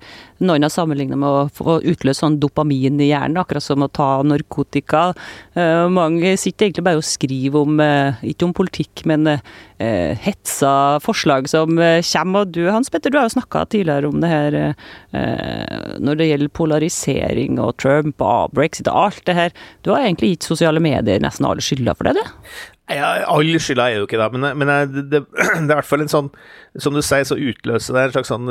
noen 0.44 0.66
har 0.66 0.72
sammenlignet 0.72 1.20
med 1.20 1.30
å 1.30 1.46
få 1.54 1.78
utløst 1.86 2.24
sånn 2.24 2.40
dopamin 2.42 2.98
i 3.00 3.12
hjernen, 3.12 3.38
akkurat 3.40 3.64
som 3.64 3.86
å 3.86 3.90
ta 3.92 4.18
narkotika. 4.26 5.06
Uh, 5.56 5.86
mange 5.92 6.23
mange 6.24 6.40
sitter 6.40 6.68
egentlig 6.68 6.84
bare 6.86 7.00
og 7.00 7.06
skriver 7.06 7.64
om, 7.64 7.80
ikke 8.24 8.46
om 8.46 8.54
politikk, 8.56 9.04
men 9.08 9.26
eh, 9.28 10.14
hetsa 10.24 10.98
forslag 11.04 11.48
som 11.50 11.76
kommer. 11.76 12.44
Og 12.44 12.52
du 12.54 12.64
Hans 12.70 12.90
Petter, 12.90 13.12
du 13.12 13.18
har 13.18 13.28
jo 13.28 13.36
snakka 13.36 13.64
tidligere 13.70 14.08
om 14.08 14.20
det 14.22 14.30
her 14.30 14.56
eh, 14.60 15.98
når 16.00 16.18
det 16.18 16.28
gjelder 16.30 16.54
polarisering 16.56 17.60
og 17.62 17.76
Trump 17.82 18.22
og 18.24 18.54
brexit 18.56 18.88
og 18.88 19.10
alt 19.10 19.24
det 19.28 19.36
her. 19.38 19.54
Du 19.84 19.92
har 19.92 20.04
egentlig 20.04 20.34
gitt 20.34 20.48
sosiale 20.48 20.82
medier 20.82 21.22
nesten 21.22 21.46
alle 21.48 21.64
skylda 21.64 21.96
for 21.98 22.08
det, 22.08 22.16
du? 22.18 22.24
Ja, 22.84 23.24
all 23.32 23.48
skylda 23.64 23.86
er 23.88 24.02
jo 24.02 24.04
ikke 24.04 24.18
det, 24.20 24.26
men, 24.34 24.58
men 24.60 24.68
det, 24.92 25.04
det, 25.08 25.20
det, 25.32 25.38
er 25.40 25.62
i 25.62 25.68
hvert 25.70 25.86
fall 25.88 26.02
en 26.04 26.10
sånn 26.12 26.26
Som 26.76 26.92
du 26.92 27.00
sier, 27.00 27.24
så 27.24 27.38
utløser 27.40 27.96
det 27.96 28.02
en 28.02 28.12
slags 28.12 28.28
sånn 28.28 28.50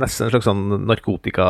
Nesten 0.00 0.24
en 0.24 0.32
slags 0.32 0.48
sånn 0.48 0.62
narkotika, 0.88 1.44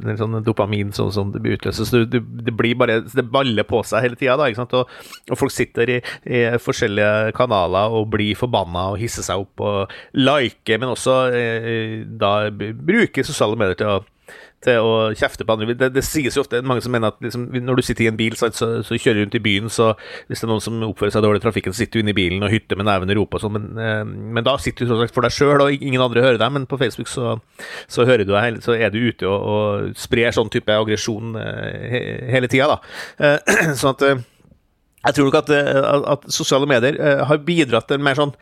en 0.00 0.18
sånn 0.18 0.40
dopamin 0.42 0.90
sånn 0.96 1.12
som 1.14 1.30
det 1.30 1.54
utløst. 1.54 1.84
Så 1.86 2.02
det, 2.02 2.24
det, 2.42 2.54
blir 2.56 2.74
bare 2.80 2.98
Det 3.06 3.28
baller 3.30 3.68
på 3.68 3.84
seg 3.86 4.08
hele 4.08 4.18
tida, 4.18 4.34
da. 4.40 4.48
ikke 4.50 4.64
sant? 4.64 4.74
Og, 4.80 4.90
og, 5.30 5.38
folk 5.38 5.54
sitter 5.54 5.94
i, 5.94 6.00
i, 6.26 6.42
forskjellige 6.58 7.30
kanaler 7.38 7.94
og 7.94 8.10
blir 8.10 8.34
forbanna 8.38 8.88
og 8.94 8.98
hisser 9.02 9.26
seg 9.26 9.44
opp 9.44 9.62
og 9.62 9.94
liker, 10.18 10.82
men 10.82 10.96
også 10.96 11.20
eh, 11.30 12.00
da 12.20 12.50
bruker 12.50 13.26
sosiale 13.26 13.58
medier 13.60 13.78
til 13.78 13.94
å 13.94 14.00
til 14.64 14.84
å 14.84 14.94
kjefte 15.16 15.46
på 15.46 15.54
andre. 15.54 15.74
Det, 15.78 15.90
det 15.94 16.04
sies 16.04 16.36
jo 16.36 16.44
ofte 16.44 16.60
mange 16.66 16.84
som 16.84 16.92
mener 16.92 17.14
at 17.14 17.20
liksom, 17.24 17.46
når 17.64 17.80
du 17.80 17.84
sitter 17.86 18.06
i 18.06 18.10
en 18.10 18.18
bil, 18.18 18.36
så, 18.36 18.50
så, 18.52 18.68
så 18.86 18.98
kjører 18.98 19.20
du 19.20 19.24
rundt 19.24 19.38
i 19.38 19.42
byen, 19.44 19.70
så 19.72 19.92
hvis 20.28 20.42
det 20.42 20.46
er 20.46 20.52
noen 20.52 20.64
som 20.64 20.82
oppfører 20.90 21.14
seg 21.14 21.24
dårlig 21.24 21.40
i 21.40 21.44
trafikken, 21.46 21.74
så 21.74 21.82
sitter 21.82 22.00
du 22.00 22.04
inne 22.04 22.14
i 22.14 22.18
bilen 22.18 22.44
og 22.44 22.52
hytter 22.52 22.80
med 22.80 22.88
neven 22.90 23.12
i 23.12 23.16
ropa 23.16 23.38
og 23.38 23.44
sånn, 23.44 23.56
men, 23.56 23.68
eh, 23.80 24.02
men, 24.06 24.44
da 24.46 24.56
sitter 24.60 24.88
du 24.88 25.06
for 25.14 25.24
deg 25.24 25.34
sjøl, 25.34 25.64
og 25.64 25.74
ingen 25.76 26.04
andre 26.04 26.24
hører 26.26 26.40
deg. 26.40 26.52
Men 26.56 26.68
på 26.70 26.80
Facebook 26.80 27.08
så, 27.10 27.38
så 27.90 28.04
hører 28.08 28.26
du 28.28 28.34
deg, 28.34 28.60
så 28.64 28.76
er 28.76 28.92
du 28.92 29.00
ute 29.00 29.28
og, 29.28 29.48
og 29.54 29.96
sprer 30.00 30.36
sånn 30.36 30.52
type 30.52 30.76
aggresjon 30.76 31.38
eh, 31.40 32.28
hele 32.34 32.50
tida, 32.50 32.74
da. 32.74 32.80
Eh, 33.20 33.72
sånn 33.80 33.96
at 33.96 34.06
eh, 34.06 34.22
jeg 35.00 35.16
tror 35.16 35.30
nok 35.30 35.36
at, 35.38 35.50
eh, 35.56 35.86
at, 36.12 36.24
sosiale 36.28 36.66
medier 36.68 36.98
uh, 37.00 37.22
har 37.24 37.38
bidratt 37.40 37.86
til 37.88 38.02
mer 38.04 38.18
sånn 38.18 38.34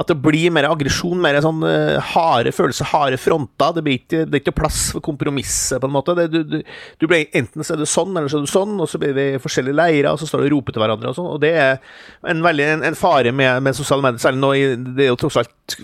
At 0.00 0.08
det 0.08 0.16
blir 0.24 0.48
mer 0.54 0.64
aggresjon, 0.70 1.18
mer 1.20 1.36
sånn 1.44 1.60
uh, 1.60 1.98
harde 2.14 2.54
følelser, 2.56 2.88
harde 2.88 3.18
fronter. 3.20 3.74
Det 3.76 3.82
blir 3.84 3.98
ikke, 4.00 4.22
det 4.24 4.38
er 4.38 4.44
ikke 4.44 4.54
plass 4.56 4.78
for 4.94 5.04
kompromisset, 5.04 5.76
på 5.82 5.90
en 5.90 5.92
måte. 5.92 6.14
Det, 6.16 6.26
du, 6.32 6.38
du, 6.48 6.56
du, 7.02 7.06
blir, 7.10 7.26
enten 7.36 7.66
så 7.66 7.74
er 7.74 7.82
du 7.82 7.88
sånn, 7.90 8.16
eller 8.16 8.32
så 8.32 8.40
er 8.40 8.46
du 8.46 8.52
sånn, 8.52 8.72
og 8.80 8.88
så 8.88 9.00
blir 9.02 9.12
vi 9.16 9.26
forskjellige 9.42 9.76
leirer, 9.76 10.08
og 10.14 10.22
så 10.22 10.30
står 10.30 10.44
du 10.44 10.48
og 10.48 10.54
roper 10.54 10.76
til 10.76 10.84
hverandre 10.86 11.12
og 11.12 11.18
sånn. 11.18 11.28
Og 11.34 11.42
det 11.44 11.52
er 11.60 11.76
en 12.32 12.40
veldig 12.46 12.70
en, 12.78 12.86
en 12.88 12.96
fare 12.96 13.34
med, 13.36 13.60
med, 13.66 13.76
sosiale 13.76 14.06
medier, 14.06 14.24
særlig 14.24 14.40
nå 14.40 14.52
i 14.56 14.64
Det 14.96 15.04
er 15.04 15.12
jo 15.12 15.20
tross 15.20 15.40
alt 15.42 15.76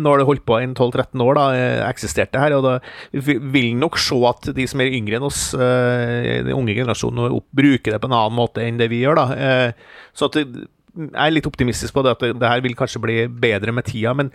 når 0.00 0.18
det 0.18 0.26
holdt 0.32 0.46
på 0.48 0.58
i 0.64 0.66
12-13 0.72 1.22
år, 1.22 1.38
da, 1.38 1.46
eksisterte 1.86 2.42
her. 2.42 2.56
Og 2.58 2.66
da 2.66 2.74
vi 3.12 3.38
vil 3.38 3.70
nok 3.78 4.00
se 4.02 4.18
at 4.26 4.50
de 4.56 4.66
som 4.66 4.82
er 4.82 4.94
yngre 4.98 5.20
enn 5.20 5.30
oss, 5.30 5.52
den 5.54 6.54
unge 6.56 6.74
generasjonen, 6.74 7.38
bruker 7.54 7.94
det 7.94 8.02
på 8.02 8.10
en 8.10 8.16
annen 8.18 8.38
måte 8.38 8.64
enn 8.64 8.80
det 8.80 8.90
vi 8.90 9.04
gjør, 9.04 9.22
da. 9.22 9.75
Så 10.16 10.30
at 10.30 10.38
jeg 10.40 10.68
er 11.12 11.34
litt 11.34 11.48
optimistisk 11.48 11.96
på 11.96 12.04
det, 12.04 12.16
at 12.16 12.24
det, 12.24 12.36
det 12.40 12.50
her 12.50 12.62
vil 12.64 12.76
kanskje 12.78 13.02
bli 13.02 13.18
bedre 13.28 13.74
med 13.76 13.88
tida. 13.88 14.14
Men, 14.16 14.30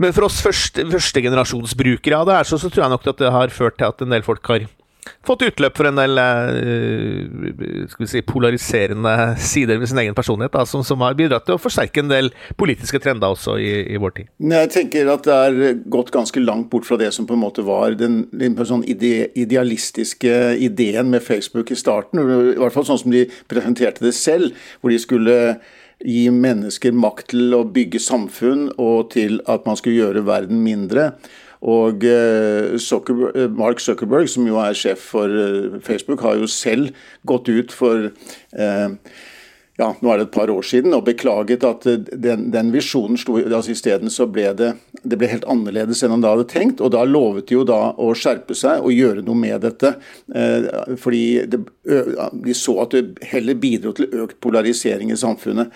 men 0.00 0.14
for 0.16 0.28
oss 0.28 0.40
første, 0.44 0.86
førstegenerasjonsbrukere 0.92 2.22
av 2.22 2.28
det 2.28 2.38
her, 2.38 2.48
så, 2.48 2.60
så, 2.60 2.70
tror 2.72 2.86
jeg 2.86 2.94
nok 2.94 3.10
at 3.12 3.20
det 3.20 3.34
har 3.34 3.54
ført 3.54 3.78
til 3.80 3.90
at 3.90 4.04
en 4.04 4.14
del 4.16 4.24
folk 4.26 4.52
har 4.52 4.66
fått 5.26 5.44
utløp 5.46 5.78
for 5.78 5.88
en 5.88 5.98
del 5.98 6.18
uh, 6.18 7.86
skal 7.90 8.04
vi 8.04 8.10
si, 8.10 8.22
polariserende 8.26 9.14
sider 9.42 9.80
ved 9.80 9.90
sin 9.90 10.00
egen 10.02 10.16
personlighet, 10.16 10.54
da, 10.54 10.64
som, 10.68 10.84
som, 10.86 11.02
har 11.02 11.16
bidratt 11.18 11.46
til 11.48 11.56
å 11.56 11.62
forsterke 11.62 12.02
en 12.02 12.12
del 12.12 12.30
politiske 12.60 13.00
trender 13.02 13.34
også 13.34 13.56
i, 13.58 13.70
i, 13.94 14.00
vår 14.02 14.16
tid. 14.18 14.30
Jeg 14.52 14.72
tenker 14.74 15.10
at 15.12 15.26
det 15.26 15.38
er 15.48 15.82
gått 15.92 16.14
ganske 16.14 16.42
langt 16.42 16.70
bort 16.72 16.86
fra 16.88 16.98
det 17.00 17.12
som 17.14 17.28
på 17.28 17.36
en 17.36 17.44
måte 17.44 17.66
var 17.66 17.98
den, 17.98 18.24
den 18.32 18.56
sånn 18.62 18.86
ide, 18.86 19.28
idealistiske 19.38 20.56
ideen 20.62 21.10
med 21.12 21.24
Facebook 21.24 21.74
i 21.74 21.78
starten, 21.78 22.22
i 22.22 22.58
hvert 22.60 22.74
fall 22.74 22.86
sånn 22.88 23.02
som 23.04 23.14
de 23.14 23.26
presenterte 23.50 24.04
det 24.04 24.14
selv, 24.16 24.54
hvor 24.80 24.94
de 24.94 25.00
skulle 25.02 25.38
gi 26.02 26.26
mennesker 26.34 26.94
makt 26.94 27.30
til 27.32 27.54
å 27.54 27.62
bygge 27.70 28.00
samfunn 28.02 28.68
og 28.80 29.12
til 29.14 29.38
at 29.50 29.66
man 29.68 29.78
skulle 29.78 30.00
gjøre 30.00 30.26
verden 30.26 30.62
mindre. 30.64 31.12
Og 31.62 32.04
eh, 32.04 32.74
eh, 32.74 33.50
Mark 33.54 33.80
Zuckerberg, 33.80 34.30
som 34.30 34.46
jo 34.48 34.58
er 34.62 34.78
sjef 34.78 35.04
for 35.12 35.30
eh, 35.30 35.78
Facebook, 35.84 36.24
har 36.26 36.40
jo 36.40 36.50
selv 36.50 36.90
gått 37.28 37.50
ut 37.52 37.74
for 37.74 38.10
ja, 39.80 39.86
nå 40.04 40.10
er 40.12 40.18
det 40.20 40.26
et 40.26 40.34
par 40.34 40.50
år 40.52 40.66
siden, 40.68 40.92
og 40.94 41.06
beklaget 41.06 41.64
at 41.64 41.86
den, 42.12 42.42
den 42.52 42.68
visjonen 42.74 43.16
sto 43.18 43.38
altså 43.40 43.72
Isteden 43.72 44.12
så 44.12 44.26
ble 44.30 44.50
det, 44.54 44.68
det 45.00 45.16
ble 45.18 45.30
helt 45.30 45.46
annerledes 45.50 46.02
enn 46.04 46.12
han 46.12 46.22
da 46.22 46.34
hadde 46.34 46.44
tenkt. 46.50 46.82
Og 46.84 46.92
da 46.92 47.06
lovet 47.08 47.48
de 47.48 47.56
jo 47.56 47.64
da 47.66 47.80
å 47.96 48.10
skjerpe 48.12 48.54
seg 48.58 48.84
og 48.84 48.92
gjøre 48.92 49.24
noe 49.24 49.38
med 49.38 49.64
dette. 49.64 49.94
fordi 51.00 51.24
det, 51.48 51.62
de 51.88 52.54
så 52.54 52.76
at 52.84 52.94
det 52.94 53.24
heller 53.32 53.58
bidro 53.58 53.94
til 53.96 54.12
økt 54.26 54.38
polarisering 54.44 55.10
i 55.10 55.18
samfunnet. 55.18 55.72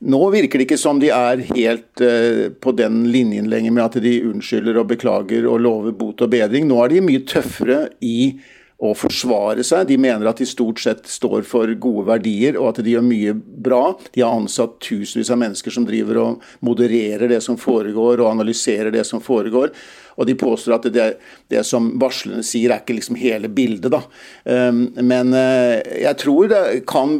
Nå 0.00 0.20
virker 0.32 0.60
det 0.60 0.64
ikke 0.64 0.80
som 0.80 1.00
de 1.02 1.10
er 1.12 1.42
helt 1.50 2.00
uh, 2.00 2.48
på 2.56 2.72
den 2.72 3.02
linjen 3.12 3.50
lenger 3.52 3.74
med 3.76 3.84
at 3.84 3.98
de 4.04 4.14
unnskylder 4.30 4.78
og 4.80 4.88
beklager 4.94 5.44
og 5.50 5.60
lover 5.60 5.92
bot 5.96 6.24
og 6.24 6.32
bedring. 6.32 6.70
Nå 6.70 6.78
er 6.84 6.94
de 6.94 7.02
mye 7.04 7.24
tøffere 7.28 7.82
i 8.00 8.32
å 8.80 8.94
forsvare 8.96 9.64
seg. 9.66 9.86
De 9.90 9.98
mener 10.00 10.28
at 10.28 10.40
de 10.40 10.48
stort 10.48 10.80
sett 10.80 11.08
står 11.10 11.44
for 11.48 11.70
gode 11.82 12.06
verdier 12.08 12.56
og 12.60 12.70
at 12.72 12.82
de 12.84 12.94
gjør 12.94 13.04
mye 13.06 13.34
bra. 13.36 13.82
De 14.14 14.24
har 14.24 14.36
ansatt 14.36 14.78
tusenvis 14.84 15.32
av 15.32 15.40
mennesker 15.42 15.74
som 15.74 15.88
driver 15.88 16.20
og 16.22 16.46
modererer 16.64 17.28
det 17.28 17.42
som 17.44 17.60
foregår 17.60 18.22
og 18.22 18.30
analyserer 18.32 18.92
det 18.94 19.04
som 19.08 19.20
foregår. 19.24 19.74
Og 20.20 20.26
de 20.28 20.36
påstår 20.36 20.74
at 20.76 20.88
det, 20.92 21.06
det 21.52 21.62
som 21.64 21.86
varslerne 22.00 22.44
sier, 22.44 22.72
er 22.72 22.82
ikke 22.82 22.96
liksom 22.98 23.16
hele 23.20 23.48
bildet, 23.52 23.88
da. 23.92 24.02
Um, 24.44 24.82
men 25.00 25.32
uh, 25.32 25.78
jeg 25.80 26.16
tror 26.20 26.50
det 26.50 26.62
kan 26.90 27.14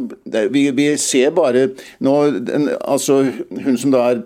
vi, 0.53 0.67
vi, 0.75 0.91
ser 1.01 1.33
bare 1.33 1.71
nå 2.03 2.15
Altså, 2.91 3.23
hun 3.63 3.79
som 3.79 3.93
da 3.93 4.03
er 4.11 4.21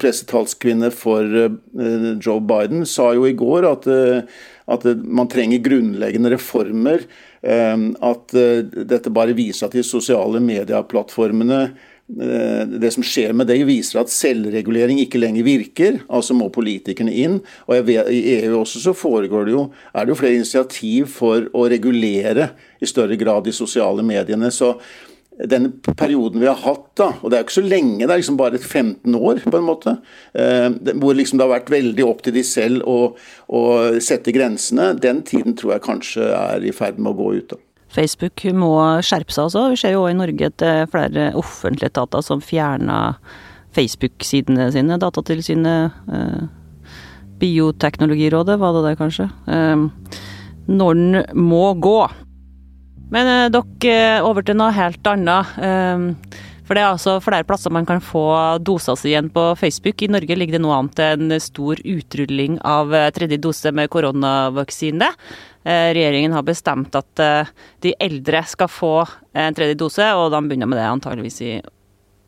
pressetalskvinne 0.00 0.90
for 0.92 1.24
uh, 1.24 2.10
Joe 2.20 2.40
Biden, 2.44 2.84
sa 2.88 3.12
jo 3.16 3.24
i 3.28 3.36
går 3.36 3.68
at, 3.70 3.88
uh, 3.88 4.42
at 4.70 4.86
man 5.02 5.30
trenger 5.30 5.62
grunnleggende 5.64 6.34
reformer. 6.36 7.06
Um, 7.40 7.94
at 8.04 8.34
dette 8.34 9.12
bare 9.16 9.32
viser 9.32 9.66
at 9.66 9.72
de 9.72 9.80
sosiale 9.86 10.42
medieplattformene 10.44 11.62
Eh, 12.18 12.66
det 12.66 12.90
som 12.90 13.04
skjer 13.06 13.34
med 13.36 13.46
det, 13.50 13.60
viser 13.68 14.00
at 14.00 14.10
selvregulering 14.10 14.98
ikke 15.02 15.20
lenger 15.20 15.46
virker. 15.46 16.00
Altså 16.10 16.34
må 16.36 16.48
politikerne 16.52 17.14
inn. 17.14 17.38
Og 17.68 17.84
vet, 17.86 18.10
I 18.10 18.40
EU 18.40 18.58
også 18.60 18.82
så 18.82 18.94
foregår 18.96 19.46
det 19.46 19.54
jo, 19.54 19.68
er 19.94 20.06
det 20.06 20.14
jo 20.14 20.18
flere 20.18 20.40
initiativ 20.40 21.12
for 21.14 21.46
å 21.54 21.68
regulere 21.70 22.50
i 22.80 22.88
større 22.90 23.18
grad 23.20 23.46
de 23.46 23.54
sosiale 23.54 24.02
mediene. 24.06 24.50
så 24.50 24.74
denne 25.48 25.70
perioden 25.96 26.42
vi 26.42 26.48
har 26.48 26.58
hatt, 26.60 26.90
da, 26.98 27.10
og 27.20 27.30
det 27.30 27.38
er 27.38 27.42
jo 27.42 27.48
ikke 27.48 27.58
så 27.60 27.64
lenge, 27.64 28.04
det 28.04 28.12
er 28.12 28.20
liksom 28.20 28.38
bare 28.40 28.58
15 28.60 29.16
år, 29.16 29.40
på 29.46 29.56
en 29.56 29.66
måte, 29.66 29.96
eh, 30.34 30.68
hvor 31.00 31.16
liksom 31.16 31.40
det 31.40 31.46
har 31.46 31.54
vært 31.54 31.72
veldig 31.72 32.06
opp 32.06 32.22
til 32.26 32.36
de 32.36 32.44
selv 32.46 32.84
å, 32.88 32.98
å 33.48 33.62
sette 34.02 34.34
grensene, 34.36 34.92
den 35.00 35.22
tiden 35.26 35.56
tror 35.56 35.76
jeg 35.76 35.86
kanskje 35.86 36.30
er 36.36 36.66
i 36.66 36.74
ferd 36.76 37.00
med 37.00 37.14
å 37.14 37.18
gå 37.22 37.32
ut. 37.38 37.54
da. 37.54 37.60
Facebook 37.90 38.44
må 38.54 38.72
skjerpe 39.02 39.34
seg 39.34 39.48
også. 39.48 39.64
Vi 39.72 39.78
ser 39.80 39.96
jo 39.96 40.04
også 40.04 40.14
i 40.14 40.18
Norge 40.20 40.50
at 40.52 40.58
det 40.62 40.70
er 40.70 40.90
flere 40.92 41.30
offentlige 41.38 41.90
etater 41.90 42.22
som 42.22 42.42
fjerner 42.44 43.18
Facebook-sidene 43.74 44.70
sine. 44.74 44.98
Datatilsynet, 45.02 45.98
eh, 46.14 46.42
Bioteknologirådet, 47.40 48.58
var 48.60 48.74
det 48.76 48.82
det 48.84 48.98
kanskje. 49.00 49.30
Eh, 49.48 49.86
Norden 50.68 51.24
må 51.34 51.74
gå. 51.80 52.10
Men 53.10 53.26
eh, 53.30 53.48
dere, 53.54 54.22
over 54.26 54.46
til 54.46 54.58
noe 54.60 54.72
helt 54.74 55.10
annet. 55.10 55.58
Eh, 55.58 56.40
for 56.70 56.78
det 56.78 56.84
er 56.84 56.92
altså 56.92 57.16
flere 57.18 57.42
plasser 57.42 57.72
man 57.74 57.82
kan 57.82 57.98
få 57.98 58.22
dosa 58.62 58.94
si 58.94 59.08
igjen 59.10 59.26
på 59.34 59.42
Facebook. 59.58 60.04
I 60.06 60.08
Norge 60.14 60.36
ligger 60.38 60.54
det 60.54 60.62
nå 60.62 60.70
an 60.70 60.86
til 60.94 61.16
en 61.18 61.40
stor 61.42 61.80
utrulling 61.82 62.60
av 62.62 62.94
eh, 62.94 63.08
tredje 63.16 63.40
dose 63.42 63.72
med 63.74 63.90
koronavaksine. 63.90 65.08
Eh, 65.66 65.88
regjeringen 65.98 66.36
har 66.36 66.46
bestemt 66.46 66.94
at 66.94 67.24
eh, 67.24 67.50
de 67.82 67.96
eldre 67.98 68.44
skal 68.46 68.70
få 68.70 68.92
en 69.34 69.58
tredje 69.58 69.80
dose, 69.82 70.06
og 70.14 70.30
de 70.30 70.44
begynner 70.46 70.70
med 70.70 70.78
det 70.78 70.86
antageligvis 70.92 71.40
i 71.42 71.56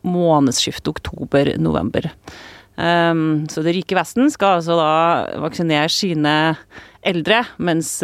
månedsskiftet 0.03 0.91
oktober-november. 0.91 2.11
Um, 2.75 3.45
så 3.47 3.61
det 3.63 3.75
rike 3.77 3.95
Vesten 3.95 4.31
skal 4.33 4.57
altså 4.57 4.75
da 4.75 4.93
vaksinere 5.39 5.87
sine 5.93 6.33
eldre, 7.05 7.43
mens 7.63 8.01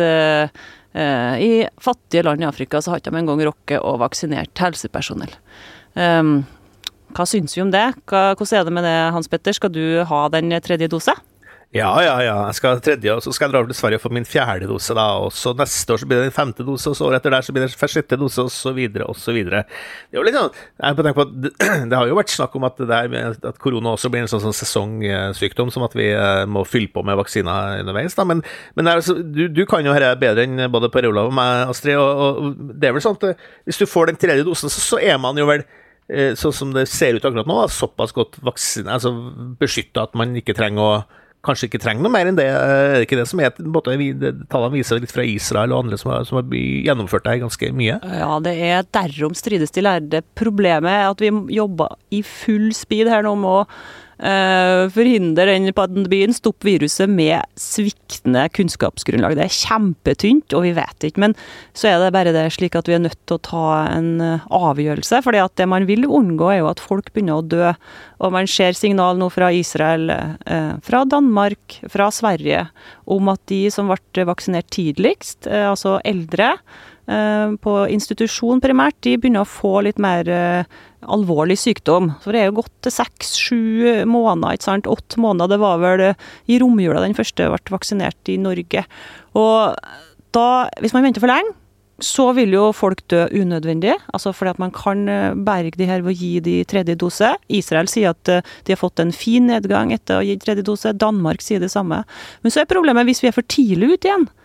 i 0.93 1.67
fattige 1.77 2.23
land 2.25 2.41
i 2.41 2.47
Afrika 2.47 2.79
så 2.81 2.91
har 2.91 3.01
ikke 3.01 3.11
de 3.13 3.19
engang 3.21 3.43
rukket 3.45 3.83
å 3.85 3.91
vaksinere 4.01 4.49
helsepersonell. 4.57 5.35
Um, 5.93 6.39
hva 7.13 7.25
syns 7.29 7.53
vi 7.57 7.61
om 7.61 7.71
det? 7.73 7.85
Hvordan 8.09 8.57
er 8.57 8.65
det 8.65 8.73
med 8.73 8.85
det, 8.85 8.97
Hans 9.13 9.29
Petter? 9.29 9.53
Skal 9.53 9.73
du 9.73 10.01
ha 10.05 10.21
den 10.33 10.53
tredje 10.65 10.89
dose? 10.91 11.13
Ja, 11.69 11.91
ja, 12.01 12.15
ja. 12.25 12.37
Jeg 12.47 12.57
skal 12.57 12.71
ha 12.73 12.81
tredje, 12.81 13.11
og 13.13 13.19
så 13.21 13.29
skal 13.29 13.45
jeg 13.45 13.53
dra 13.53 13.59
over 13.61 13.69
til 13.69 13.77
Sverige 13.77 13.99
og 13.99 14.01
få 14.01 14.09
min 14.17 14.25
fjerde 14.25 14.65
dose. 14.65 14.93
da, 14.97 15.03
og 15.21 15.29
så 15.37 15.51
Neste 15.53 15.93
år 15.93 15.99
så 16.01 16.07
blir 16.09 16.17
det 16.17 16.29
en 16.31 16.33
femte 16.33 16.63
dose, 16.65 16.89
og 16.89 16.95
så 16.97 17.05
året 17.05 17.19
etter 17.19 17.35
der 17.35 17.45
så 17.45 17.53
blir 17.53 17.61
det 17.61 17.69
en 17.69 17.91
sjette 17.93 18.17
dose, 18.17 18.41
og 18.41 18.49
så 18.49 18.71
videre 18.73 19.05
og 19.05 19.13
så 19.21 19.35
videre. 19.35 19.61
Det, 20.09 20.17
er 20.17 20.17
jo 20.17 20.23
litt 20.25 20.37
sånn, 20.39 20.55
jeg 20.81 20.97
på 20.97 21.13
på 21.13 21.25
at 21.27 21.35
det, 21.91 21.93
har 21.93 22.09
jo 22.09 22.17
vært 22.17 22.33
snakk 22.33 22.57
om 22.57 22.65
at, 22.65 22.81
det 22.81 22.87
der, 22.89 23.37
at 23.51 23.61
korona 23.61 23.93
også 23.93 24.09
blir 24.09 24.25
en 24.25 24.31
sånn, 24.31 24.41
sånn 24.47 24.57
sesongsykdom, 24.57 25.69
som 25.69 25.85
at 25.85 25.93
vi 25.93 26.07
uh, 26.09 26.47
må 26.49 26.65
fylle 26.65 26.89
på 26.89 27.03
med 27.05 27.19
vaksiner 27.21 27.83
underveis. 27.83 28.17
da, 28.17 28.25
Men, 28.25 28.41
men 28.73 28.89
altså, 28.89 29.19
du, 29.21 29.45
du, 29.53 29.61
kan 29.69 29.85
jo 29.85 29.93
dette 29.93 30.15
bedre 30.25 30.47
enn 30.49 30.71
både 30.73 30.89
Per 30.89 31.11
Olav 31.11 31.29
og 31.29 31.37
meg, 31.37 31.69
Astrid. 31.69 32.01
og, 32.01 32.41
og 32.49 32.73
det 32.81 32.89
er 32.89 32.97
vel 32.97 33.05
sånn 33.05 33.21
at 33.21 33.29
uh, 33.29 33.47
hvis 33.69 33.77
du 33.77 33.85
får 33.85 34.09
den 34.09 34.17
tredje 34.25 34.49
dosen, 34.49 34.73
så, 34.73 34.81
så 34.81 35.03
er 35.05 35.21
man 35.21 35.37
jo 35.37 35.45
vel 35.45 35.61
uh, 35.61 36.33
sånn 36.33 36.59
som 36.63 36.73
det 36.73 36.89
ser 36.89 37.13
ut 37.13 37.29
akkurat 37.29 37.45
nå, 37.45 37.61
såpass 37.77 38.17
godt 38.17 38.41
vaksine, 38.41 38.89
altså 38.89 39.13
beskytta 39.61 40.09
at 40.09 40.17
man 40.17 40.33
ikke 40.41 40.57
trenger 40.57 40.97
å 40.97 40.99
kanskje 41.45 41.69
ikke 41.69 41.79
trenger 41.81 42.03
noe 42.03 42.13
mer 42.13 42.29
enn 42.29 42.37
det. 42.39 42.47
Er 42.49 42.97
det 42.97 43.05
ikke 43.07 43.19
det 43.19 43.27
som 43.29 43.41
er 43.43 43.55
måte, 43.63 43.95
Tallene 44.51 44.73
viser 44.75 44.99
litt 44.99 45.13
fra 45.13 45.25
Israel 45.27 45.73
og 45.73 45.85
andre 45.85 45.99
som 46.01 46.11
har, 46.11 46.27
som 46.27 46.41
har 46.41 46.51
gjennomført 46.51 47.27
det 47.27 47.39
ganske 47.43 47.71
mye? 47.75 47.95
Ja, 48.19 48.33
det 48.43 48.55
er 48.69 48.85
derom 48.95 49.37
strides 49.37 49.73
de 49.75 49.85
lærde. 49.85 50.23
Problemet 50.39 50.91
er 50.91 51.07
at 51.07 51.23
vi 51.23 51.31
jobber 51.55 51.95
i 52.15 52.21
full 52.25 52.71
speed 52.75 53.11
her 53.11 53.25
nå 53.25 53.35
med 53.39 53.61
å 53.61 53.65
forhindre 54.19 55.45
den 55.47 55.69
pandemien, 55.71 56.33
stoppe 56.35 56.67
viruset 56.67 57.07
med 57.07 57.39
sviktende 57.59 58.41
kunnskapsgrunnlag. 58.51 59.37
Det 59.37 59.45
er 59.45 59.55
kjempetynt, 59.55 60.55
og 60.57 60.65
vi 60.65 60.73
vet 60.75 61.07
ikke. 61.07 61.23
Men 61.23 61.35
så 61.77 61.91
er 61.91 62.01
det 62.01 62.11
bare 62.15 62.33
det 62.35 62.43
slik 62.55 62.75
at 62.75 62.89
vi 62.89 62.97
er 62.97 63.03
nødt 63.05 63.19
til 63.23 63.37
å 63.37 63.43
ta 63.47 63.65
en 63.93 64.09
eh, 64.23 64.45
avgjørelse. 64.51 65.21
fordi 65.23 65.41
at 65.43 65.55
det 65.55 65.69
man 65.71 65.87
vil 65.87 66.03
unngå, 66.05 66.51
er 66.51 66.61
jo 66.61 66.69
at 66.71 66.83
folk 66.83 67.13
begynner 67.13 67.39
å 67.39 67.47
dø. 67.47 67.71
Og 68.19 68.35
man 68.35 68.49
ser 68.51 68.75
signal 68.75 69.17
nå 69.19 69.29
fra 69.31 69.51
Israel, 69.55 70.09
uh, 70.11 70.75
fra 70.83 71.05
Danmark, 71.07 71.79
fra 71.87 72.09
Sverige, 72.11 72.65
om 73.07 73.31
at 73.31 73.39
de 73.47 73.61
som 73.71 73.87
ble 73.87 74.25
vaksinert 74.27 74.67
tidligst, 74.75 75.47
altså 75.47 75.97
eldre, 76.03 76.57
på 77.09 77.73
institusjon 77.89 78.59
primært, 78.61 78.97
de 79.01 79.15
begynner 79.17 79.41
å 79.41 79.49
få 79.49 79.79
litt 79.81 79.97
mer 79.97 80.27
alvorlig 81.01 81.55
sykdom. 81.57 82.11
For 82.21 82.35
det 82.35 82.43
er 82.43 82.49
jo 82.51 82.59
gått 82.59 82.73
til 82.85 82.93
seks-sju 82.93 83.61
måneder, 84.05 84.53
ikke 84.59 84.67
sant. 84.67 84.89
Åtte 84.91 85.17
måneder. 85.23 85.55
Det 85.55 85.59
var 85.63 85.81
vel 85.81 86.03
i 86.05 86.59
romjula 86.61 87.01
den 87.01 87.17
første 87.17 87.49
ble 87.49 87.73
vaksinert 87.73 88.29
i 88.29 88.37
Norge. 88.41 88.85
Og 89.39 89.79
da, 90.37 90.45
hvis 90.83 90.93
man 90.93 91.07
venter 91.07 91.23
for 91.23 91.33
lenge, 91.33 91.55
så 92.03 92.29
vil 92.35 92.53
jo 92.55 92.69
folk 92.75 93.01
dø 93.11 93.25
unødvendig, 93.35 93.93
altså 94.13 94.31
fordi 94.35 94.53
at 94.53 94.61
man 94.61 94.71
kan 94.75 95.07
eh, 95.11 95.35
berge 95.35 95.79
de 95.79 95.87
her 95.89 96.03
ved 96.05 96.13
å 96.13 96.19
gi 96.19 96.31
de 96.43 96.55
tredje 96.69 96.95
dose. 96.99 97.33
Israel 97.51 97.89
sier 97.91 98.13
at 98.13 98.31
eh, 98.31 98.45
de 98.65 98.73
har 98.73 98.79
fått 98.79 99.01
en 99.03 99.13
fin 99.15 99.45
nedgang 99.49 99.93
etter 99.95 100.17
å 100.17 100.21
ha 100.21 100.27
gitt 100.27 100.43
tredje 100.45 100.65
dose. 100.67 100.95
Danmark 100.95 101.43
sier 101.43 101.59
det 101.59 101.71
samme. 101.73 102.03
Men 102.43 102.53
så 102.53 102.63
er 102.63 102.71
problemet 102.71 103.07
hvis 103.09 103.23
vi 103.23 103.31
er 103.31 103.35
for 103.35 103.47
tidlig 103.51 103.95
ute 103.95 104.11
igjen, 104.11 104.27
eh, 104.29 104.38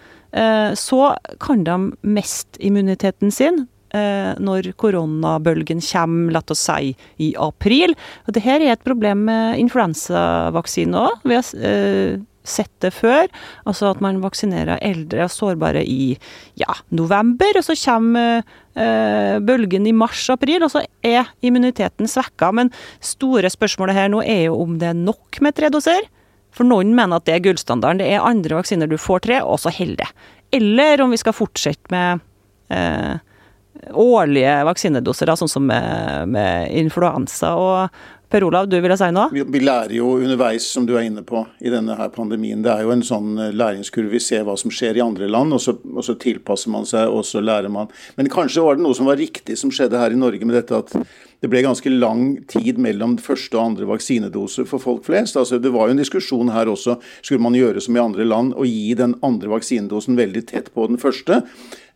så 0.74 1.12
kan 1.38 1.60
de 1.62 1.74
miste 2.02 2.58
immuniteten 2.58 3.30
sin 3.30 3.60
Eh, 3.94 4.34
når 4.42 4.72
koronabølgen 4.80 5.78
kommer, 5.84 6.34
la 6.34 6.42
oss 6.50 6.66
si, 6.66 6.94
i 7.22 7.30
april. 7.38 7.94
Og 8.26 8.34
Dette 8.34 8.56
er 8.56 8.66
et 8.72 8.86
problem 8.86 9.26
med 9.28 9.60
influensavaksine 9.62 10.98
òg. 10.98 11.20
Vi 11.22 11.36
har 11.36 11.50
eh, 11.62 12.16
sett 12.42 12.72
det 12.82 12.90
før. 12.96 13.30
Altså 13.68 13.92
at 13.92 14.02
man 14.02 14.18
vaksinerer 14.24 14.82
eldre 14.82 15.28
og 15.28 15.32
sårbare 15.32 15.84
i 15.86 16.16
ja, 16.58 16.74
november, 16.90 17.60
og 17.60 17.68
så 17.68 17.78
kommer 17.84 18.42
eh, 18.74 19.38
bølgen 19.38 19.86
i 19.86 19.94
mars-april, 19.94 20.66
og 20.66 20.74
så 20.74 20.82
er 21.06 21.30
immuniteten 21.46 22.10
svekka. 22.10 22.50
Men 22.50 22.74
store 22.98 23.52
spørsmålet 23.52 24.00
her 24.00 24.10
nå 24.10 24.24
er 24.26 24.48
jo 24.48 24.58
om 24.64 24.74
det 24.82 24.90
er 24.90 24.98
nok 25.04 25.38
med 25.44 25.54
tre 25.54 25.70
doser. 25.70 26.10
For 26.54 26.66
noen 26.68 26.94
mener 26.96 27.18
at 27.18 27.26
det 27.28 27.36
er 27.36 27.44
gullstandarden. 27.48 28.02
Det 28.02 28.10
er 28.14 28.24
andre 28.24 28.60
vaksiner 28.60 28.90
du 28.90 28.98
får 29.00 29.26
tre, 29.26 29.42
og 29.42 29.58
så 29.62 29.72
holder 29.74 30.04
det. 30.04 30.10
Eller 30.54 31.02
om 31.02 31.14
vi 31.14 31.18
skal 31.18 31.34
fortsette 31.34 31.90
med 31.90 32.22
eh, 32.70 33.14
årlige 33.90 34.58
vaksinedoser, 34.68 35.34
sånn 35.34 35.50
som 35.50 35.66
med, 35.66 36.30
med 36.30 36.70
influensa. 36.78 37.54
og 37.58 38.04
Per 38.34 38.42
Olav, 38.44 38.66
du 38.66 38.74
ville 38.82 38.96
si 38.98 39.06
noe? 39.14 39.28
Vi, 39.30 39.44
vi, 39.46 39.60
lærer 39.62 39.92
jo 39.94 40.16
underveis, 40.16 40.64
som 40.66 40.88
du 40.88 40.96
er 40.96 41.04
inne 41.06 41.22
på, 41.26 41.44
i 41.62 41.70
denne 41.70 41.94
her 41.94 42.08
pandemien. 42.10 42.64
Det 42.64 42.72
er 42.72 42.86
jo 42.86 42.90
en 42.90 43.04
sånn 43.06 43.36
eh, 43.38 43.52
læringskurve. 43.54 44.10
Vi 44.10 44.22
ser 44.22 44.42
hva 44.48 44.56
som 44.58 44.72
skjer 44.74 44.98
i 44.98 45.04
andre 45.04 45.28
land, 45.30 45.54
og 45.54 45.62
så, 45.62 45.76
og 45.92 46.02
så, 46.02 46.16
tilpasser 46.18 46.72
man 46.74 46.88
seg, 46.88 47.12
og 47.14 47.22
så 47.28 47.42
lærer 47.44 47.70
man. 47.70 47.92
Men 48.18 48.32
kanskje 48.32 48.64
var 48.64 48.74
det 48.74 48.82
noe 48.86 48.96
som 48.98 49.06
var 49.06 49.20
riktig 49.20 49.58
som 49.60 49.70
skjedde 49.74 50.00
her 50.00 50.16
i 50.16 50.18
Norge 50.18 50.48
med 50.48 50.58
dette 50.58 50.82
at 50.82 50.96
det 51.44 51.50
ble 51.52 51.60
ganske 51.60 51.90
lang 51.92 52.38
tid 52.48 52.78
mellom 52.80 53.18
første 53.20 53.58
og 53.58 53.66
andre 53.66 53.88
vaksinedose 53.90 54.64
for 54.64 54.80
folk 54.80 55.04
flest. 55.04 55.36
Altså, 55.36 55.58
det 55.60 55.74
var 55.74 55.90
jo 55.90 55.92
en 55.92 56.00
diskusjon 56.00 56.48
her 56.54 56.70
også. 56.72 56.96
Skulle 57.20 57.44
man 57.44 57.58
gjøre 57.58 57.82
som 57.84 57.98
i 57.98 58.00
andre 58.00 58.24
land 58.24 58.54
og 58.56 58.64
gi 58.64 58.94
den 58.96 59.12
andre 59.26 59.50
vaksinedosen 59.52 60.16
veldig 60.16 60.44
tett 60.48 60.70
på 60.72 60.86
den 60.88 60.96
første? 61.02 61.42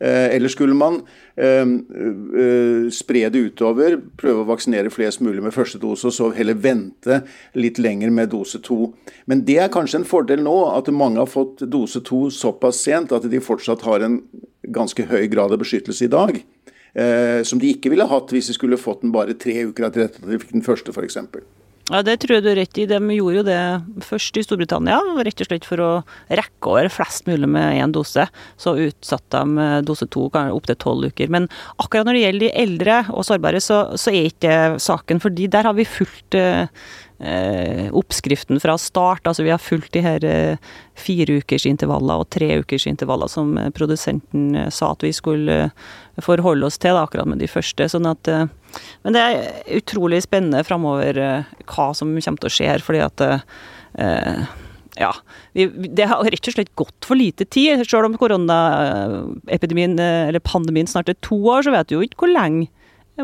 Eh, 0.04 0.36
eller 0.36 0.52
skulle 0.52 0.76
man 0.76 1.00
eh, 1.40 1.64
eh, 1.64 2.90
spre 2.92 3.24
det 3.32 3.46
utover, 3.48 3.96
prøve 4.20 4.44
å 4.44 4.50
vaksinere 4.50 4.92
flest 4.92 5.24
mulig 5.24 5.40
med 5.46 5.56
første 5.56 5.80
dose, 5.80 6.10
og 6.10 6.14
så 6.18 6.28
heller 6.36 6.60
vente 6.60 7.22
litt 7.56 7.80
lenger 7.80 8.12
med 8.12 8.28
dose 8.36 8.60
to. 8.60 8.92
Men 9.32 9.46
det 9.48 9.56
er 9.64 9.72
kanskje 9.72 10.02
en 10.02 10.10
fordel 10.12 10.44
nå, 10.44 10.58
at 10.74 10.92
mange 10.92 11.24
har 11.24 11.32
fått 11.32 11.64
dose 11.72 12.04
to 12.04 12.26
såpass 12.28 12.84
sent 12.84 13.16
at 13.16 13.24
de 13.32 13.40
fortsatt 13.40 13.88
har 13.88 14.04
en 14.04 14.20
ganske 14.68 15.08
høy 15.08 15.24
grad 15.32 15.56
av 15.56 15.64
beskyttelse 15.64 16.04
i 16.04 16.12
dag 16.12 16.42
eh, 16.94 17.44
som 17.46 17.60
de 17.60 17.74
ikke 17.74 17.92
ville 17.92 18.08
hatt 18.08 18.34
hvis 18.34 18.50
de 18.50 18.56
skulle 18.56 18.80
fått 18.80 19.04
den 19.04 19.14
bare 19.14 19.36
tre 19.38 19.56
uker 19.68 19.88
etter 19.88 20.08
at 20.08 20.20
de 20.22 20.40
fikk 20.40 20.54
den 20.56 20.66
første, 20.66 20.94
f.eks. 20.94 21.18
Ja, 21.88 22.02
Det 22.04 22.18
tror 22.20 22.36
jeg 22.36 22.44
du 22.44 22.50
er 22.52 22.58
rett 22.60 22.78
i. 22.80 22.84
De 22.88 22.98
gjorde 23.16 23.38
jo 23.38 23.44
det 23.46 23.60
først 24.04 24.36
i 24.36 24.44
Storbritannia, 24.44 24.98
rett 25.24 25.40
og 25.40 25.48
slett 25.48 25.64
for 25.64 25.80
å 25.80 25.90
rekke 26.28 26.68
over 26.68 26.90
flest 26.92 27.24
mulig 27.28 27.48
med 27.48 27.78
én 27.80 27.94
dose. 27.96 28.26
Så 28.60 28.76
utsatte 28.84 29.40
de 29.40 29.68
dose 29.88 30.08
to 30.12 30.26
opptil 30.28 30.76
tolv 30.76 31.08
uker. 31.08 31.32
Men 31.32 31.48
akkurat 31.80 32.04
når 32.04 32.18
det 32.18 32.24
gjelder 32.26 32.44
de 32.44 32.52
eldre 32.64 32.98
og 33.08 33.24
sårbare, 33.24 33.62
så, 33.64 33.80
så 33.96 34.12
er 34.12 34.28
ikke 34.28 34.44
det 34.48 34.84
saken. 34.84 35.20
fordi 35.24 35.48
der 35.48 35.64
har 35.64 35.76
vi 35.78 35.88
fulgt 35.88 36.36
eh, 37.18 37.88
oppskriften 37.94 38.60
fra 38.60 38.78
start. 38.78 39.26
Altså 39.26 39.42
vi 39.42 39.52
har 39.52 39.62
fulgt 39.62 39.92
de 39.92 40.02
her 40.04 40.24
eh, 40.24 40.68
fireukersintervaller 40.98 42.22
og 42.22 42.30
treukersintervaller 42.34 43.30
som 43.30 43.56
eh, 43.58 43.70
produsenten 43.74 44.54
eh, 44.56 44.70
sa 44.74 44.92
at 44.94 45.04
vi 45.06 45.12
skulle 45.14 45.58
eh, 45.68 46.22
forholde 46.24 46.68
oss 46.68 46.78
til, 46.78 46.96
da, 46.96 47.06
akkurat 47.06 47.28
med 47.30 47.42
de 47.42 47.50
første. 47.50 47.88
sånn 47.90 48.08
at 48.10 48.30
eh, 48.30 48.46
Men 49.02 49.16
det 49.16 49.24
er 49.24 49.76
utrolig 49.80 50.22
spennende 50.24 50.64
framover 50.66 51.18
hva 51.66 51.90
som 51.96 52.14
kommer 52.14 52.42
til 52.42 52.50
å 52.50 52.56
skje 52.56 52.72
her, 52.72 52.84
fordi 52.84 53.00
at 53.00 53.22
ja, 54.98 55.08
vi, 55.56 55.64
Det 55.96 56.04
har 56.10 56.20
rett 56.22 56.50
og 56.50 56.54
slett 56.54 56.74
gått 56.76 57.06
for 57.06 57.16
lite 57.16 57.46
tid. 57.48 57.80
Selv 57.88 58.10
om 58.10 58.18
koronaepidemien, 58.20 59.96
eller 59.98 60.44
pandemien 60.44 60.90
snart 60.90 61.08
er 61.08 61.16
to 61.24 61.38
år, 61.48 61.64
så 61.64 61.72
vet 61.72 61.88
vi 61.88 61.96
jo 61.96 62.04
ikke 62.04 62.26
hvor 62.26 62.34
lenge 62.34 62.68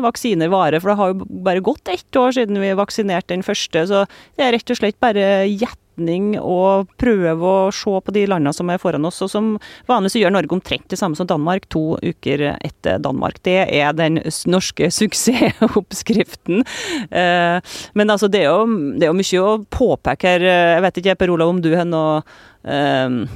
vaksiner 0.03 0.51
varer. 0.51 0.81
For 0.81 0.91
det 0.91 0.99
har 0.99 1.13
jo 1.13 1.25
bare 1.45 1.63
gått 1.63 1.87
ett 1.91 2.19
år 2.19 2.35
siden 2.35 2.61
vi 2.61 2.75
vaksinerte 2.77 3.33
den 3.33 3.45
første. 3.45 3.87
Så 3.87 4.05
det 4.35 4.45
er 4.45 4.55
rett 4.55 4.71
og 4.71 4.79
slett 4.79 4.99
bare 5.03 5.25
gjetning 5.47 6.33
og 6.41 6.89
prøve 6.99 7.51
å 7.51 7.69
se 7.75 7.93
på 8.03 8.15
de 8.15 8.25
landene 8.27 8.53
som 8.55 8.71
er 8.71 8.81
foran 8.81 9.07
oss. 9.07 9.21
Og 9.23 9.31
som 9.31 9.53
vanligvis 9.87 10.19
gjør 10.21 10.35
Norge 10.35 10.57
omtrent 10.57 10.87
det 10.91 10.99
samme 10.99 11.19
som 11.19 11.29
Danmark, 11.29 11.69
to 11.71 11.99
uker 12.03 12.47
etter 12.55 12.99
Danmark. 13.03 13.39
Det 13.47 13.61
er 13.63 13.95
den 13.95 14.19
norske 14.51 14.91
suksessoppskriften. 14.91 16.65
Eh, 17.11 17.77
men 17.95 18.11
altså, 18.11 18.31
det 18.31 18.43
er 18.43 18.51
jo, 18.51 18.65
det 18.97 19.07
er 19.07 19.13
jo 19.13 19.21
mye 19.21 19.45
å 19.45 19.61
påpeke 19.71 20.35
her. 20.35 20.49
Jeg 20.75 20.83
vet 20.87 21.01
ikke, 21.01 21.17
Per 21.21 21.37
Olav, 21.37 21.55
om 21.55 21.63
du 21.63 21.71
har 21.75 21.87
noe 21.87 22.19
Um, 22.65 23.27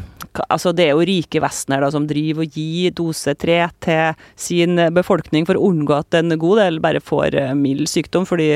altså 0.48 0.74
det 0.76 0.86
er 0.86 0.94
jo 0.94 1.06
rike 1.08 1.42
vesener 1.44 1.86
som 1.94 2.06
driver 2.10 2.46
og 2.46 2.58
gir 2.58 2.94
dose 2.98 3.34
tre 3.40 3.60
til 3.84 4.20
sin 4.40 4.80
befolkning 4.96 5.48
for 5.50 5.58
å 5.58 5.72
unngå 5.72 5.96
at 5.98 6.20
en 6.20 6.36
god 6.40 6.62
del 6.62 6.82
bare 6.84 7.02
får 7.04 7.38
uh, 7.40 7.56
mild 7.58 7.90
sykdom, 7.90 8.28
fordi 8.30 8.52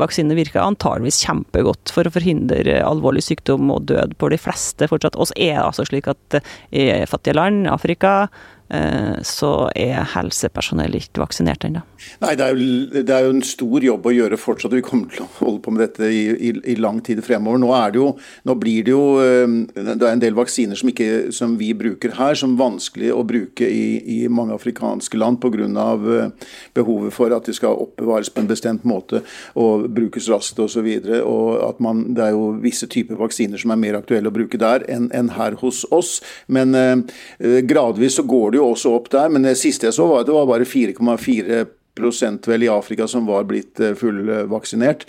vaksinene 0.00 0.36
virker 0.38 0.62
antageligvis 0.62 1.22
kjempegodt 1.24 1.92
for 1.94 2.06
å 2.06 2.12
forhindre 2.12 2.78
alvorlig 2.84 3.22
sykdom 3.26 3.70
og 3.72 3.86
død 3.90 4.14
på 4.20 4.30
de 4.32 4.38
fleste 4.40 4.88
fortsatt. 4.90 5.18
Og 5.18 5.32
er 5.36 5.56
det 5.56 5.66
altså 5.66 5.86
slik 5.88 6.08
at 6.10 6.40
i 6.70 6.90
fattige 7.08 7.38
land, 7.38 7.66
Afrika, 7.70 8.28
Eh, 8.70 9.18
så 9.26 9.66
er 9.74 10.04
helsepersonell 10.14 10.94
ikke 11.00 11.24
vaksinert 11.24 11.66
ennå. 11.66 11.82
Nei, 12.20 12.34
det 12.38 12.44
er, 12.46 12.56
jo, 12.56 13.02
det 13.04 13.14
er, 13.14 13.26
jo, 13.26 13.32
en 13.34 13.44
stor 13.44 13.84
jobb 13.84 14.06
å 14.08 14.12
gjøre 14.14 14.38
fortsatt. 14.40 14.74
Vi 14.76 14.84
kommer 14.84 15.12
til 15.12 15.24
å 15.24 15.30
holde 15.40 15.62
på 15.64 15.72
med 15.74 15.82
dette 15.84 16.08
i, 16.08 16.22
i, 16.48 16.52
i 16.72 16.76
lang 16.80 17.00
tid 17.04 17.22
fremover. 17.24 17.60
Nå, 17.60 17.70
jo, 17.96 18.06
nå 18.48 18.56
blir 18.60 18.86
det 18.86 18.94
jo 18.94 19.04
eh, 19.22 19.56
Det 19.76 19.96
er 19.96 20.12
en 20.12 20.22
del 20.22 20.36
vaksiner 20.36 20.78
som, 20.78 20.90
ikke, 20.92 21.30
som 21.36 21.56
vi 21.60 21.72
bruker 21.76 22.14
her, 22.18 22.36
som 22.38 22.54
er 22.54 22.62
vanskelig 22.62 23.12
å 23.14 23.24
bruke 23.26 23.68
i, 23.68 24.00
i 24.16 24.18
mange 24.32 24.56
afrikanske 24.56 25.20
land 25.20 25.40
pga. 25.42 25.58
Eh, 25.60 26.50
behovet 26.76 27.14
for 27.14 27.32
at 27.34 27.48
de 27.48 27.54
skal 27.56 27.78
oppbevares 27.82 28.30
på 28.32 28.42
en 28.42 28.50
bestemt 28.50 28.84
måte 28.88 29.22
og 29.58 29.88
brukes 29.92 30.28
raskt 30.30 30.60
osv. 30.62 30.86
Det 30.86 31.20
er 31.20 32.32
jo 32.34 32.44
visse 32.62 32.88
typer 32.90 33.18
vaksiner 33.20 33.60
som 33.60 33.74
er 33.74 33.82
mer 33.82 33.98
aktuelle 33.98 34.30
å 34.30 34.34
bruke 34.34 34.60
der 34.60 34.86
enn, 34.90 35.10
en 35.16 35.32
her 35.36 35.58
hos 35.60 35.82
oss. 35.94 36.18
Men 36.48 36.76
eh, 36.78 37.60
gradvis 37.68 38.20
så 38.20 38.26
går 38.28 38.54
det 38.54 38.62
jo 38.62 38.70
også 38.70 38.94
opp 38.96 39.10
der, 39.12 39.28
men 39.32 39.46
det 39.46 39.58
siste 39.60 39.88
jeg 39.88 39.96
så 39.96 40.08
var 40.10 40.22
at 40.22 40.30
det 40.30 40.36
var 40.36 40.48
bare 40.50 40.68
4,4 40.68 41.66
vel 42.00 42.64
i 42.66 42.70
Afrika 42.72 43.06
som 43.08 43.26
var 43.28 43.46
blitt 43.48 43.80
fullvaksinert. 44.00 45.06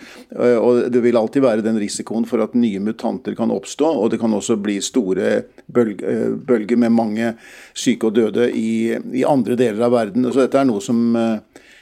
Og 0.59 0.91
det 0.91 1.01
vil 1.03 1.17
alltid 1.17 1.45
være 1.45 1.65
den 1.65 1.79
risikoen 1.81 2.27
for 2.29 2.43
at 2.43 2.55
nye 2.57 2.81
mutanter 2.83 3.35
kan 3.37 3.51
oppstå, 3.53 3.87
og 3.87 4.11
det 4.11 4.19
kan 4.21 4.33
også 4.33 4.57
bli 4.61 4.79
store 4.83 5.43
bølger 5.71 6.77
med 6.77 6.95
mange 6.95 7.33
syke 7.73 8.09
og 8.09 8.15
døde 8.17 8.49
i, 8.51 8.91
i 8.91 9.25
andre 9.27 9.57
deler 9.59 9.87
av 9.87 9.95
verden. 9.95 10.29
Så 10.31 10.45
dette 10.45 10.59
er 10.61 10.69
noe 10.69 10.83
som 10.83 11.15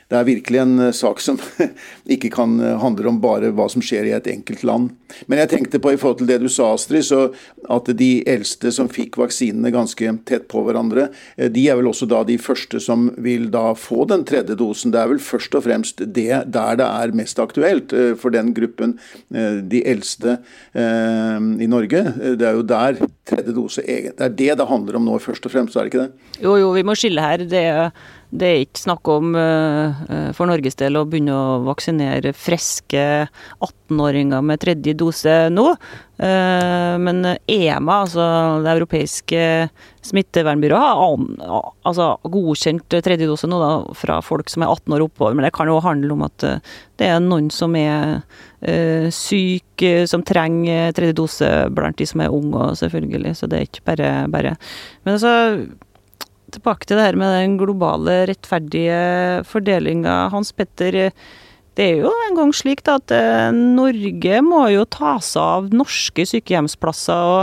det 0.09 0.17
er 0.17 0.25
virkelig 0.25 0.61
en 0.63 0.79
eh, 0.87 0.95
sak 0.95 1.21
som 1.21 1.37
ikke 2.15 2.31
kan 2.33 2.57
eh, 2.63 2.77
handle 2.81 3.11
om 3.11 3.19
bare 3.21 3.51
hva 3.53 3.67
som 3.69 3.83
skjer 3.85 4.09
i 4.09 4.15
et 4.17 4.29
enkelt 4.31 4.63
land. 4.65 4.89
Men 5.29 5.41
jeg 5.43 5.51
tenkte 5.53 5.81
på 5.81 5.93
i 5.93 5.99
forhold 6.01 6.21
til 6.21 6.29
det 6.31 6.39
du 6.41 6.49
sa, 6.49 6.71
Astrid, 6.73 7.05
så 7.05 7.21
at 7.69 7.91
de 7.97 8.09
eldste 8.29 8.73
som 8.73 8.89
fikk 8.89 9.19
vaksinene 9.21 9.73
ganske 9.73 10.15
tett 10.29 10.47
på 10.49 10.63
hverandre, 10.65 11.09
eh, 11.37 11.51
de 11.53 11.67
er 11.69 11.77
vel 11.77 11.91
også 11.91 12.09
da 12.09 12.23
de 12.25 12.39
første 12.41 12.81
som 12.81 13.11
vil 13.21 13.49
da 13.53 13.75
få 13.77 14.07
den 14.09 14.25
tredje 14.29 14.57
dosen. 14.57 14.93
Det 14.95 15.03
er 15.03 15.13
vel 15.13 15.21
først 15.21 15.59
og 15.59 15.65
fremst 15.67 16.01
det 16.01 16.41
der 16.49 16.79
det 16.79 16.87
er 16.87 17.15
mest 17.17 17.39
aktuelt 17.41 17.93
for 18.21 18.33
den 18.33 18.51
gruppen, 18.55 18.93
de 19.29 19.79
eldste 19.89 20.35
i 20.75 21.67
Norge. 21.69 22.01
Det 22.39 22.45
er 22.45 22.55
jo 22.55 22.63
der 22.65 22.99
tredje 23.27 23.53
dose 23.55 23.83
Det 23.83 24.13
er 24.25 24.29
det 24.29 24.51
det 24.59 24.67
handler 24.69 24.99
om 24.99 25.07
nå, 25.09 25.17
først 25.21 25.45
og 25.45 25.53
fremst, 25.53 25.75
er 25.75 25.85
det 25.85 25.93
ikke 25.93 26.05
det? 26.05 26.29
Jo, 26.43 26.55
jo, 26.61 26.71
vi 26.75 26.85
må 26.85 26.95
skille 26.97 27.23
her. 27.23 27.43
Det 27.49 27.63
er 27.71 27.91
det 28.29 28.45
er 28.45 28.59
ikke 28.61 28.81
snakk 28.83 29.09
om 29.09 29.31
eh, 29.37 30.01
eh, 30.05 30.27
for 30.37 30.49
Norges 30.49 30.77
del 30.77 30.99
å 30.99 31.05
begynne 31.09 31.33
å 31.33 31.61
vaksinere 31.65 32.29
friske 32.37 33.01
18-åringer 33.65 34.43
med 34.45 34.61
tredje 34.61 34.93
dose 34.97 35.33
nå. 35.49 35.65
Eh, 36.21 36.93
men 37.01 37.25
EMA, 37.49 37.95
altså 38.03 38.27
det 38.61 38.75
europeiske 38.75 39.41
smittevernbyrået, 40.05 41.01
har 41.01 41.73
altså, 41.89 42.11
godkjent 42.29 42.99
tredje 43.01 43.31
dose 43.31 43.49
nå 43.49 43.63
da, 43.63 43.73
fra 43.97 44.19
folk 44.21 44.53
som 44.53 44.61
er 44.61 44.75
18 44.77 44.99
år 44.99 45.07
oppover. 45.09 45.33
Men 45.33 45.49
det 45.49 45.53
kan 45.57 45.73
jo 45.73 45.81
handle 45.81 46.13
om 46.13 46.29
at 46.29 46.47
det 47.01 47.09
er 47.09 47.19
noen 47.25 47.49
som 47.53 47.73
er 47.79 48.19
syke, 49.15 50.03
som 50.11 50.21
trenger 50.27 50.91
tredje 50.93 51.15
dose 51.17 51.49
blant 51.73 51.97
de 51.97 52.05
som 52.05 52.21
er 52.21 52.33
unge, 52.35 52.73
selvfølgelig. 52.77 53.37
Så 53.39 53.49
det 53.49 53.57
er 53.57 53.69
ikke 53.69 53.85
bare 53.89 54.09
bare. 54.29 54.57
Men 55.07 55.15
altså 55.17 55.31
tilbake 56.55 56.83
til 56.87 56.95
det 56.99 57.05
her 57.07 57.17
med 57.19 57.29
den 57.35 57.57
globale, 57.59 58.13
rettferdige 58.29 58.99
fordelinga. 59.49 60.15
Hans 60.33 60.49
Petter, 60.55 60.93
det 61.79 61.85
er 61.85 61.95
jo 62.03 62.11
en 62.27 62.35
gang 62.37 62.51
slik 62.55 62.81
da, 62.87 62.93
at 62.99 63.09
eh, 63.15 63.51
Norge 63.55 64.35
må 64.45 64.61
jo 64.73 64.83
ta 64.91 65.13
seg 65.23 65.41
av 65.41 65.69
norske 65.73 66.25
sykehjemsplasser. 66.27 67.15
og 67.15 67.41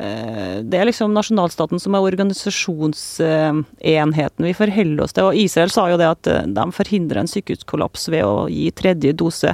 eh, 0.00 0.56
det 0.64 0.76
er 0.78 0.86
liksom 0.88 1.16
nasjonalstaten 1.16 1.78
som 1.82 1.94
er 1.96 2.06
organisasjonsenheten 2.08 4.42
vi 4.48 4.54
forholder 4.56 5.04
oss 5.04 5.14
til. 5.16 5.24
Og 5.28 5.38
Israel 5.42 5.70
sa 5.74 5.82
jo 5.92 6.00
det 6.00 6.14
at 6.14 6.24
eh, 6.32 6.48
de 6.56 6.64
forhindrer 6.78 7.18
en 7.20 7.32
sykehuskollaps 7.32 8.02
ved 8.14 8.22
å 8.24 8.36
gi 8.52 8.66
tredje 8.76 9.10
dose. 9.18 9.50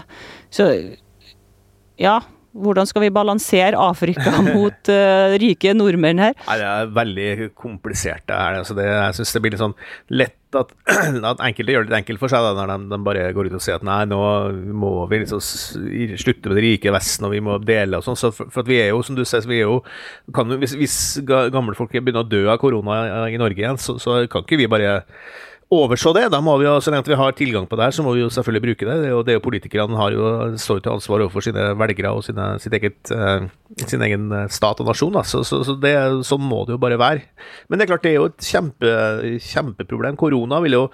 Så 0.52 0.62
ja, 2.00 2.16
hvordan 2.52 2.88
skal 2.88 3.06
vi 3.06 3.12
balansere 3.14 3.78
Afrika 3.80 4.34
mot 4.52 4.92
uh, 4.92 5.34
rike 5.40 5.72
nordmenn 5.76 6.20
her? 6.22 6.36
Nei, 6.46 6.58
det 6.60 6.68
er 6.68 6.94
veldig 6.98 7.50
komplisert, 7.58 8.24
det 8.28 8.38
her. 8.38 8.60
Altså 8.60 8.76
det, 8.78 8.86
jeg 8.88 9.18
syns 9.18 9.34
det 9.34 9.42
blir 9.44 9.54
litt 9.54 9.62
sånn 9.62 9.76
lett 10.12 10.38
at, 10.58 10.74
at, 11.30 11.40
enkelte 11.40 11.72
gjør 11.72 11.86
det 11.86 11.92
litt 11.92 11.98
enkelt 12.02 12.20
for 12.20 12.32
seg 12.32 12.44
da, 12.44 12.52
når 12.58 12.72
de, 12.74 12.88
de, 12.92 13.00
bare 13.06 13.28
går 13.32 13.48
ut 13.48 13.56
og 13.56 13.64
sier 13.64 13.78
at 13.78 13.86
nei, 13.88 14.02
nå 14.10 14.20
må 14.76 14.92
vi 15.10 15.22
liksom 15.22 15.40
slutte 15.40 16.52
med 16.52 16.58
det 16.60 16.66
rike 16.66 16.92
Vesten, 16.92 17.28
og 17.28 17.32
vi 17.32 17.40
må 17.44 17.56
dele 17.62 18.00
og 18.00 18.06
sånn. 18.06 18.18
Så 18.20 18.32
for, 18.36 18.52
for, 18.52 18.64
at 18.66 18.72
vi 18.72 18.82
er 18.82 18.92
jo, 18.92 19.00
som 19.06 19.16
du 19.16 19.24
sier, 19.24 19.46
vi 19.48 19.62
er 19.62 19.70
jo 19.70 19.80
kan, 20.36 20.52
hvis, 20.60 20.76
hvis 20.78 20.98
gamle 21.26 21.76
folk 21.78 21.94
begynner 21.94 22.26
å 22.26 22.28
dø 22.28 22.44
av 22.52 22.60
korona 22.60 23.28
i 23.32 23.40
Norge 23.40 23.64
igjen, 23.64 23.80
så, 23.80 23.96
så 24.02 24.22
kan 24.30 24.44
ikke 24.44 24.60
vi 24.60 24.70
bare 24.70 25.00
overså 25.72 26.12
det. 26.16 26.26
Da 26.32 26.40
må 26.44 26.54
vi 26.60 26.66
jo, 26.66 26.76
Så 26.80 26.92
lenge 26.92 27.08
vi 27.08 27.18
har 27.18 27.32
tilgang 27.36 27.66
på 27.68 27.78
det 27.78 27.88
her, 27.88 27.96
så 27.96 28.04
må 28.04 28.14
vi 28.14 28.22
jo 28.22 28.30
selvfølgelig 28.32 28.64
bruke 28.66 28.86
det. 28.88 28.96
Det 29.00 29.08
er 29.08 29.14
jo, 29.14 29.22
det 29.22 29.34
er 29.34 29.38
jo 29.38 29.46
Politikerne 29.46 29.98
har 29.98 30.14
jo, 30.14 30.28
står 30.60 30.82
til 30.82 30.92
ansvar 30.92 31.24
overfor 31.24 31.44
sine 31.44 31.66
velgere 31.80 32.12
og 32.12 32.24
sine, 32.26 32.46
eget, 32.78 33.00
eh, 33.10 33.48
sin 33.86 34.04
egen 34.04 34.30
eh, 34.32 34.48
stat 34.52 34.80
og 34.80 34.90
nasjon. 34.90 35.16
Da. 35.16 35.24
Så, 35.26 35.42
så, 35.48 35.62
så 35.66 35.76
det, 35.80 35.96
sånn 36.28 36.44
må 36.44 36.64
det 36.68 36.76
jo 36.76 36.82
bare 36.82 37.00
være. 37.00 37.26
Men 37.68 37.78
det 37.78 37.86
er 37.86 37.94
klart 37.94 38.06
det 38.06 38.14
er 38.14 38.20
jo 38.20 38.30
et 38.30 38.48
kjempe, 38.52 38.94
kjempeproblem. 39.50 40.20
Korona 40.20 40.60
vil 40.64 40.80
jo 40.80 40.86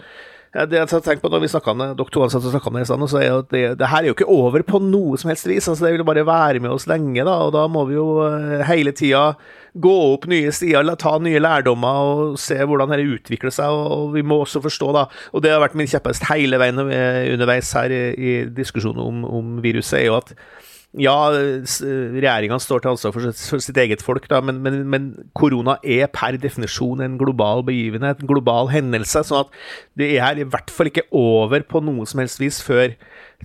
det 0.48 0.78
jeg 0.78 0.88
tenkte 0.88 1.20
på 1.20 1.28
når 1.28 1.42
vi 1.44 1.48
med 1.76 1.98
dere 1.98 2.12
to 2.12 2.22
ansatte 2.24 2.48
snakka 2.48 2.72
det, 2.72 2.87
så 2.88 3.18
er 3.20 3.26
jo 3.26 3.40
at 3.42 3.50
det, 3.52 3.62
det, 3.78 3.88
her 3.92 4.00
er 4.00 4.08
jo 4.08 4.14
ikke 4.16 4.28
over 4.32 4.62
på 4.64 4.80
noe 4.80 5.18
som 5.20 5.28
helst 5.28 5.46
vis. 5.46 5.68
altså 5.68 5.84
Det 5.84 5.92
vil 5.92 6.04
bare 6.08 6.24
være 6.24 6.61
med 6.64 6.72
oss 6.72 6.87
lenge, 6.88 7.20
da, 7.20 7.34
og 7.44 7.52
da 7.52 7.66
må 7.68 7.84
vi 7.88 7.98
jo 7.98 8.06
uh, 8.24 8.64
hele 8.64 8.94
tida 8.96 9.34
gå 9.78 9.94
opp 10.14 10.24
nye 10.30 10.50
stier, 10.50 10.88
ta 10.96 11.18
nye 11.20 11.42
lærdommer 11.42 12.00
og 12.00 12.38
se 12.40 12.56
hvordan 12.56 12.94
dette 12.94 13.18
utvikler 13.18 13.52
seg. 13.52 13.68
Og 13.68 14.14
vi 14.16 14.24
må 14.24 14.40
også 14.42 14.64
forstå, 14.64 14.88
da, 14.96 15.04
og 15.32 15.44
det 15.44 15.52
har 15.52 15.61
vært 15.62 15.76
min 15.78 15.90
kjepphest 15.90 16.30
hele 16.32 16.61
veien 16.61 16.80
underveis 16.80 17.74
her 17.76 17.92
i, 17.92 18.02
i 18.16 18.38
diskusjonen 18.48 19.04
om, 19.04 19.28
om 19.28 19.58
viruset, 19.64 20.00
er 20.00 20.08
jo 20.08 20.16
at 20.22 20.32
ja, 20.96 21.14
regjeringa 21.29 22.57
står 22.62 22.81
til 22.81 22.94
ansvar 22.94 23.12
for, 23.12 23.61
sitt 23.61 23.77
eget 23.77 24.01
folk, 24.01 24.24
da, 24.31 24.40
men, 24.40 24.62
men, 24.64 24.79
men, 24.88 25.11
korona 25.37 25.77
er 25.85 26.09
per 26.09 26.38
definisjon 26.40 27.03
en 27.05 27.18
global 27.20 27.61
begivenhet, 27.66 28.22
en 28.22 28.31
global 28.31 28.70
hendelse. 28.72 29.20
sånn 29.29 29.44
at 29.44 29.53
det 30.01 30.14
er 30.16 30.40
i 30.40 30.48
hvert 30.48 30.72
fall 30.72 30.88
ikke 30.88 31.05
over 31.12 31.66
på 31.68 31.85
noe 31.85 32.09
som 32.09 32.22
helst 32.24 32.40
vis 32.40 32.62
før 32.64 32.96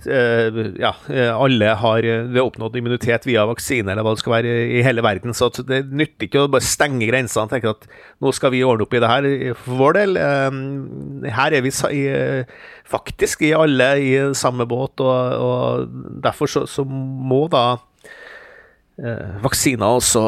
ja, 0.02 0.90
eh, 1.08 1.30
alle 1.30 1.68
har 1.78 2.04
eh, 2.04 2.40
oppnådd 2.42 2.76
immunitet 2.76 3.28
via 3.28 3.44
vaksine, 3.46 3.92
eller 3.92 4.02
hva 4.02 4.14
det 4.14 4.22
skal 4.24 4.34
være, 4.34 4.54
i 4.74 4.82
hele 4.82 5.04
verden. 5.06 5.34
Så 5.36 5.48
det 5.62 5.84
nytter 5.86 6.26
ikke 6.26 6.44
å 6.44 6.50
bare 6.50 6.66
stenge 6.66 7.06
grensene 7.06 7.46
og 7.46 7.54
tenke 7.54 7.70
at 7.70 7.86
nå 8.24 8.34
skal 8.34 8.52
vi 8.54 8.64
ordne 8.66 8.88
opp 8.88 8.96
i 8.96 9.02
det 9.04 9.12
her 9.12 9.30
for 9.54 9.78
vår 9.78 9.98
del. 10.00 10.20
Her 11.38 11.54
er 11.54 11.64
vi 11.64 11.72
faktisk 12.90 13.46
i 13.46 13.54
alle 13.56 13.90
i 14.02 14.12
samme 14.36 14.66
båt, 14.68 15.00
og, 15.00 15.40
og 15.40 16.20
derfor 16.24 16.50
så, 16.50 16.66
så, 16.66 16.84
må 16.84 17.46
da 17.52 17.66
vaksiner 19.42 19.96
også 19.96 20.20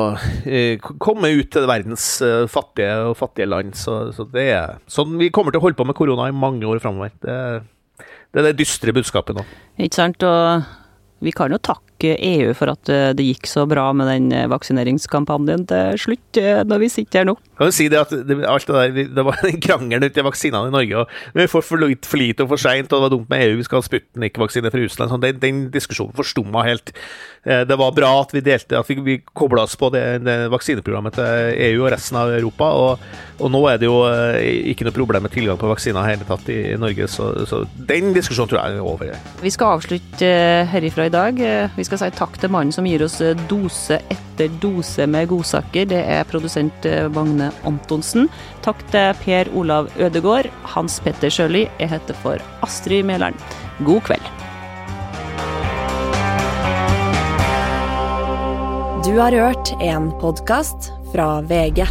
komme 0.98 1.28
ut 1.38 1.52
til 1.54 1.68
verdens 1.70 2.06
fattige 2.50 2.96
og 3.10 3.18
fattige 3.18 3.46
land. 3.50 3.76
Så, 3.78 3.98
så 4.14 4.26
det 4.30 4.48
er 4.56 4.80
sånn 4.90 5.18
vi 5.20 5.30
kommer 5.34 5.54
til 5.54 5.62
å 5.62 5.66
holde 5.68 5.78
på 5.78 5.86
med 5.86 5.98
korona 5.98 6.30
i 6.30 6.34
mange 6.34 6.66
år 6.66 6.82
framover. 6.82 7.14
Det 7.22 7.34
er 7.34 7.60
det 8.32 8.42
er 8.42 8.48
det 8.50 8.58
dystre 8.60 8.94
budskapet 8.96 9.36
nå. 9.38 9.44
Ikke 9.78 9.96
sant. 9.96 10.22
Og 10.26 10.62
vi 11.24 11.32
kan 11.34 11.52
jo 11.52 11.58
takke 11.58 11.85
EU 12.04 12.52
for 12.56 12.70
at 12.72 12.90
eh, 12.92 13.12
det 13.16 13.24
gikk 13.24 13.48
så 13.48 13.64
bra 13.68 13.88
med 13.96 14.08
den 14.10 14.28
eh, 14.34 14.48
vaksineringskampanjen 14.50 15.64
til 15.70 16.00
slutt, 16.00 16.40
eh, 16.40 16.62
når 16.68 16.82
vi 16.84 16.90
sitter 16.92 17.22
her 17.22 17.28
nå. 17.30 17.36
Kan 17.56 17.70
du 17.70 17.74
si 17.74 17.86
det 17.88 18.00
at 18.02 18.12
det, 18.12 18.36
alt 18.44 18.68
det 18.68 18.76
der, 18.76 19.12
det 19.16 19.24
var 19.24 19.40
en 19.48 19.62
krangelen 19.62 20.04
ut 20.04 20.18
i 20.18 20.26
vaksinene 20.26 20.68
i 20.68 20.74
Norge, 20.74 21.04
og 21.04 21.40
vi 21.40 21.48
får 21.50 21.64
for, 21.64 21.80
lite, 21.80 22.10
for 22.10 22.20
lite 22.20 22.44
og 22.44 22.52
for 22.52 22.60
seint, 22.60 22.90
og 22.90 22.98
det 22.98 23.06
var 23.06 23.14
dumt 23.14 23.30
med 23.32 23.46
EU, 23.46 23.56
vi 23.60 23.66
skal 23.68 23.80
ha 23.80 23.86
Sputnik-vaksine 23.86 24.72
fra 24.74 24.82
Russland. 24.82 25.14
Sånn, 25.14 25.24
den, 25.24 25.40
den 25.42 25.64
diskusjonen 25.72 26.16
forstumma 26.16 26.66
helt. 26.66 26.92
Det 27.46 27.76
var 27.78 27.92
bra 27.94 28.08
at 28.24 28.32
vi 28.34 28.42
delte, 28.42 28.74
at 28.74 28.88
vi, 28.90 28.96
vi 29.06 29.14
kobla 29.38 29.62
oss 29.68 29.76
på 29.78 29.86
det, 29.94 30.02
det, 30.26 30.34
vaksineprogrammet 30.50 31.14
til 31.14 31.60
EU 31.68 31.84
og 31.84 31.92
resten 31.94 32.18
av 32.18 32.32
Europa. 32.34 32.72
Og, 32.74 33.04
og, 33.38 33.46
nå 33.54 33.60
er 33.70 33.78
det 33.78 33.86
jo 33.86 34.00
ikke 34.72 34.88
noe 34.88 34.96
problem 34.96 35.22
med 35.28 35.34
tilgang 35.36 35.60
på 35.60 35.70
vaksiner 35.70 36.02
i 36.02 36.16
hele 36.16 36.26
tatt 36.26 36.50
i, 36.50 36.58
Norge, 36.80 37.06
så, 37.12 37.30
så, 37.46 37.62
den 37.86 38.10
diskusjonen 38.16 38.50
tror 38.50 38.64
jeg 38.64 38.80
er 38.80 38.90
over. 38.90 39.14
Vi 39.44 39.54
skal 39.54 39.78
avslutte 39.78 40.32
herifra 40.72 41.06
i 41.06 41.14
dag. 41.14 41.44
Vi 41.86 41.92
skal 41.92 42.10
si 42.10 42.16
takk 42.18 42.32
til 42.42 42.50
mannen 42.50 42.74
som 42.74 42.86
gir 42.88 43.04
oss 43.04 43.20
dose 43.46 44.00
etter 44.10 44.50
dose 44.58 45.04
med 45.06 45.28
godsaker. 45.30 45.86
Det 45.86 46.00
er 46.02 46.26
produsent 46.26 46.88
Magne 47.14 47.52
Antonsen. 47.62 48.26
Takk 48.66 48.82
til 48.90 49.14
Per 49.20 49.52
Olav 49.54 49.92
Ødegård, 49.94 50.50
Hans 50.74 50.98
Petter 51.04 51.30
Sjøli. 51.30 51.68
Jeg 51.78 51.94
heter 51.94 52.18
for 52.24 52.42
Astrid 52.66 53.06
Mæland. 53.06 53.38
God 53.86 54.02
kveld. 54.10 54.26
Du 59.06 59.14
har 59.22 59.30
hørt 59.30 59.76
en 59.78 60.10
podkast 60.18 60.90
fra 61.14 61.36
VG. 61.46 61.86